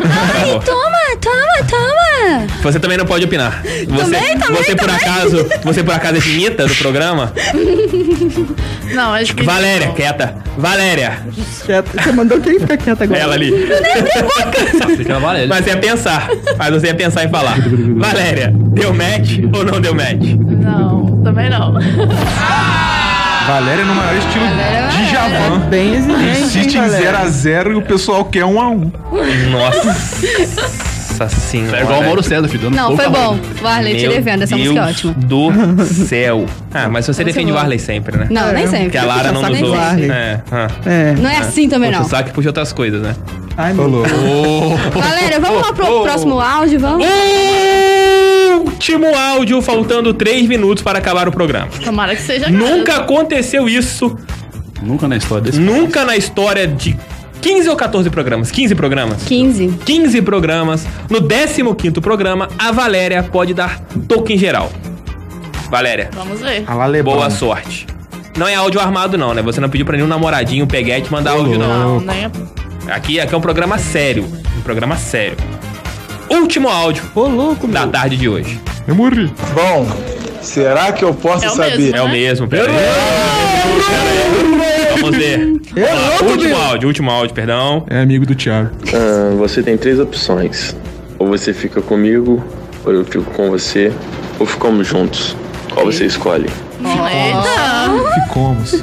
[0.04, 2.46] Ai, toma, toma, toma.
[2.62, 3.62] Você também não pode opinar.
[3.62, 4.96] Você, Também, também, você por também.
[4.96, 7.32] acaso, você por acaso é vinheta do programa?
[8.94, 9.42] Não, acho que.
[9.44, 10.34] Valéria, quieta.
[10.56, 11.18] Valéria.
[11.64, 12.02] Quieta.
[12.02, 13.20] Você mandou quem ficar quieta agora?
[13.20, 13.52] Ela ali.
[15.48, 16.28] Mas você ia pensar.
[16.58, 17.56] Mas você ia pensar e falar.
[17.96, 20.34] Valéria, deu match ou não deu match?
[20.38, 21.74] Não, também não.
[23.48, 24.44] Valéria no maior estilo
[24.90, 25.58] de Javan.
[25.70, 27.20] Bem exigente, Insiste hein, em Valéria?
[27.24, 28.92] 0x0 e o pessoal quer 1 a 1
[29.50, 31.78] Nossa senhora.
[31.78, 32.70] É igual o Mauro César, filho.
[32.70, 33.30] Não, foi bom.
[33.30, 33.40] roda.
[33.62, 34.42] Varley, te defendo.
[34.42, 35.12] Essa música é Deus ótima.
[35.14, 36.46] do céu.
[36.72, 37.54] Ah, mas você defende o.
[37.54, 38.26] Varley sempre, né?
[38.30, 38.84] Não, nem sempre.
[38.84, 39.56] Porque a Lara não ouve.
[39.56, 40.10] sempre.
[40.10, 40.68] É, ah.
[40.86, 41.14] É.
[41.18, 42.06] Não é assim também, Puxa não.
[42.06, 43.16] o saco e puxa outras coisas, né?
[43.58, 44.06] Ai, meu Deus.
[44.94, 47.04] Galera, vamos lá pro próximo áudio, vamos?
[48.60, 51.66] Último áudio, faltando 3 minutos para acabar o programa.
[51.84, 52.48] Tomara que seja.
[52.48, 54.16] Nunca aconteceu isso.
[54.80, 55.58] Nunca na história desse.
[55.58, 56.96] Nunca na história de
[57.40, 58.52] 15 ou 14 programas?
[58.52, 59.24] 15 programas?
[59.24, 59.74] 15.
[59.84, 60.86] 15 programas.
[61.10, 64.70] No 15 programa, a Valéria pode dar toque em geral.
[65.68, 66.64] Valéria, Vamos ver.
[66.64, 67.14] Lalebão.
[67.14, 67.88] boa sorte.
[68.36, 69.42] Não é áudio armado, não, né?
[69.42, 71.98] Você não pediu pra nenhum namoradinho, peguete, mandar áudio, não.
[71.98, 72.30] Não, nem.
[72.88, 74.24] Aqui, aqui é um programa sério.
[74.56, 75.36] Um programa sério.
[76.30, 77.90] Último áudio Ô, louco, da meu.
[77.90, 78.60] tarde de hoje.
[78.86, 79.32] Eu morri.
[79.54, 79.86] Bom,
[80.42, 81.78] será que eu posso É o saber?
[81.78, 81.96] mesmo.
[81.96, 82.76] É o mesmo, pera aí.
[85.00, 85.38] Vamos ver.
[85.38, 85.90] Vamos
[86.22, 87.84] lá, último áudio, último áudio, perdão.
[87.88, 88.70] É amigo do Thiago.
[88.92, 90.74] Ah, você tem três opções.
[91.18, 92.42] Ou você fica comigo,
[92.84, 93.92] ou eu fico com você,
[94.38, 95.36] ou ficamos juntos.
[95.72, 96.46] Qual você escolhe?
[96.80, 98.24] Eita!
[98.24, 98.80] Ficamos.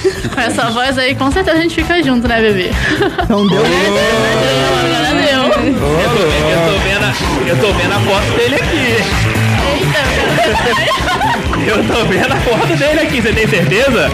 [0.34, 2.70] Com essa voz aí, com certeza a gente fica junto, né, bebê?
[3.24, 3.60] Então deu.
[3.60, 5.42] Agora deu.
[5.42, 7.12] Eu tô, vendo, eu, tô vendo a,
[7.48, 8.96] eu tô vendo a foto dele aqui.
[11.66, 14.10] Eu tô vendo a foto dele aqui, você tem certeza?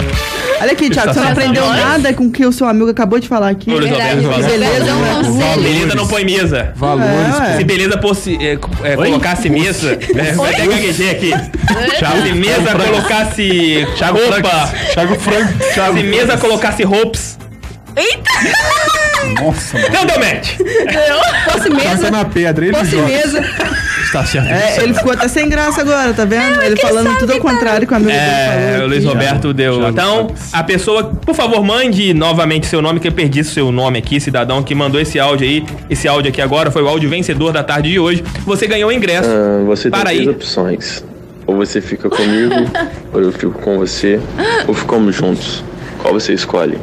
[0.61, 3.29] Olha aqui, Thiago, você não aprendeu nada com o que o seu amigo acabou de
[3.29, 3.71] falar aqui.
[3.71, 4.47] Ô, Luiz Alberto, Que valores.
[4.47, 5.63] beleza, É um conselho.
[5.63, 6.73] Beleza não põe mesa.
[6.77, 7.41] Valores.
[7.41, 11.31] É, Se beleza fosse, é, é, colocasse mesa, é, vai até gaguejei aqui.
[12.27, 15.53] Se mesa colocasse roupa, Thiago Franco.
[15.95, 17.39] se mesa colocasse roupas,
[19.41, 19.89] Nossa, mano.
[19.93, 20.51] não deu match.
[21.53, 23.09] Fosse Passa mesa, na pedra, ele fosse joga.
[23.09, 23.45] mesa.
[24.17, 24.49] Está certo.
[24.49, 26.63] É, ele ficou até sem graça agora, tá vendo?
[26.63, 28.87] ele falando tudo ao contrário que o amigo dele É, falou.
[28.87, 29.05] o Luiz.
[29.05, 29.75] Roberto deu.
[29.75, 33.99] Thiago Então, a pessoa, por favor, mande novamente seu nome, que eu perdi seu nome
[33.99, 35.67] aqui, cidadão que mandou esse áudio aí.
[35.91, 38.25] Esse áudio aqui agora foi o áudio vencedor da tarde de hoje.
[38.47, 39.29] Você ganhou o ingresso.
[39.29, 40.29] Ah, você tem Para três aí.
[40.29, 41.05] opções.
[41.47, 42.55] Ou você fica comigo,
[43.13, 44.19] ou eu fico com você,
[44.67, 45.63] ou ficamos juntos.
[46.01, 46.79] Qual você escolhe?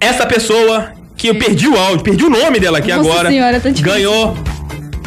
[0.00, 3.60] Essa pessoa que eu perdi o áudio, perdi o nome dela aqui Nossa agora, senhora,
[3.60, 4.34] tá ganhou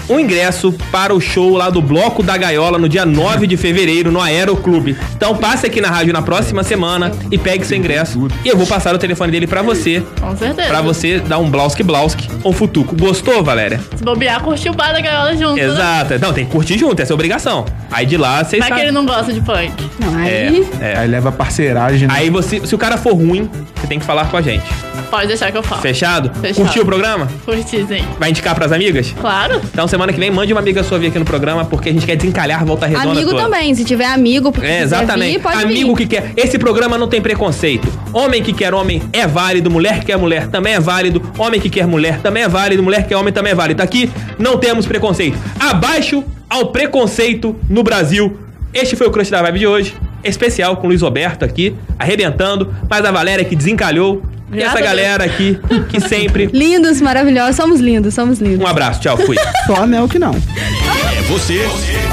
[0.10, 4.12] um ingresso para o show lá do Bloco da Gaiola no dia 9 de fevereiro
[4.12, 4.97] no Aeroclube.
[5.16, 8.28] Então passe aqui na rádio na próxima semana e pegue seu ingresso.
[8.43, 10.68] E eu vou passar o telefone dele pra você, Com certeza.
[10.68, 12.95] pra você dar um blauski blauski ou um futuco.
[12.95, 13.80] Gostou, Valéria?
[13.95, 15.56] Se bobear, curtir o bar da gaiola junto.
[15.56, 15.64] né?
[15.64, 16.20] Exato.
[16.20, 17.66] Não, tem que curtir junto, essa é obrigação.
[17.91, 18.93] Aí de lá vocês Vai que ele sabem.
[18.93, 19.72] não gosta de punk.
[19.99, 20.68] Não, É, aí.
[20.82, 20.97] é.
[20.97, 22.08] Aí leva parceiragem.
[22.08, 22.14] né?
[22.18, 24.64] Aí você, se o cara for ruim, você tem que falar com a gente.
[25.10, 25.80] Pode deixar que eu falo.
[25.82, 26.32] Fechado?
[26.41, 26.56] Fechado.
[26.66, 27.28] Curtiu o programa?
[27.45, 28.04] Curti, sim.
[28.20, 29.14] Vai indicar pras amigas?
[29.22, 29.62] Claro.
[29.66, 32.06] Então semana que vem mande uma amiga sua vir aqui no programa porque a gente
[32.06, 33.43] quer desencalhar a volta redonda Amigo toda.
[33.43, 35.34] também, se tiver amigo, porque É, exatamente.
[35.34, 36.08] vir, pode Amigo vir.
[36.08, 36.34] que quer.
[36.36, 37.88] Esse programa não tem preconceito.
[38.12, 41.70] Homem que quer homem é válido, mulher que quer mulher também é válido, homem que
[41.70, 43.82] quer mulher também é válido, mulher que quer homem também é válido.
[43.84, 45.38] Aqui não temos preconceito.
[45.60, 48.38] Abaixo ao preconceito no Brasil.
[48.74, 49.93] Este foi o Crush da Vibe de hoje.
[50.24, 52.74] Especial com o Luiz Roberto aqui, arrebentando.
[52.89, 54.22] Mas a Valéria que desencalhou.
[54.52, 56.48] E essa galera aqui que sempre.
[56.54, 58.60] Lindos, maravilhosos, somos lindos, somos lindos.
[58.60, 59.36] Um abraço, tchau, fui.
[59.66, 60.34] Só a Mel que não.
[60.34, 61.68] É você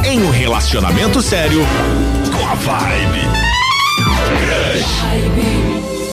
[0.05, 1.61] em um relacionamento sério
[2.31, 3.21] com a Vibe.
[4.27, 5.70] Crush.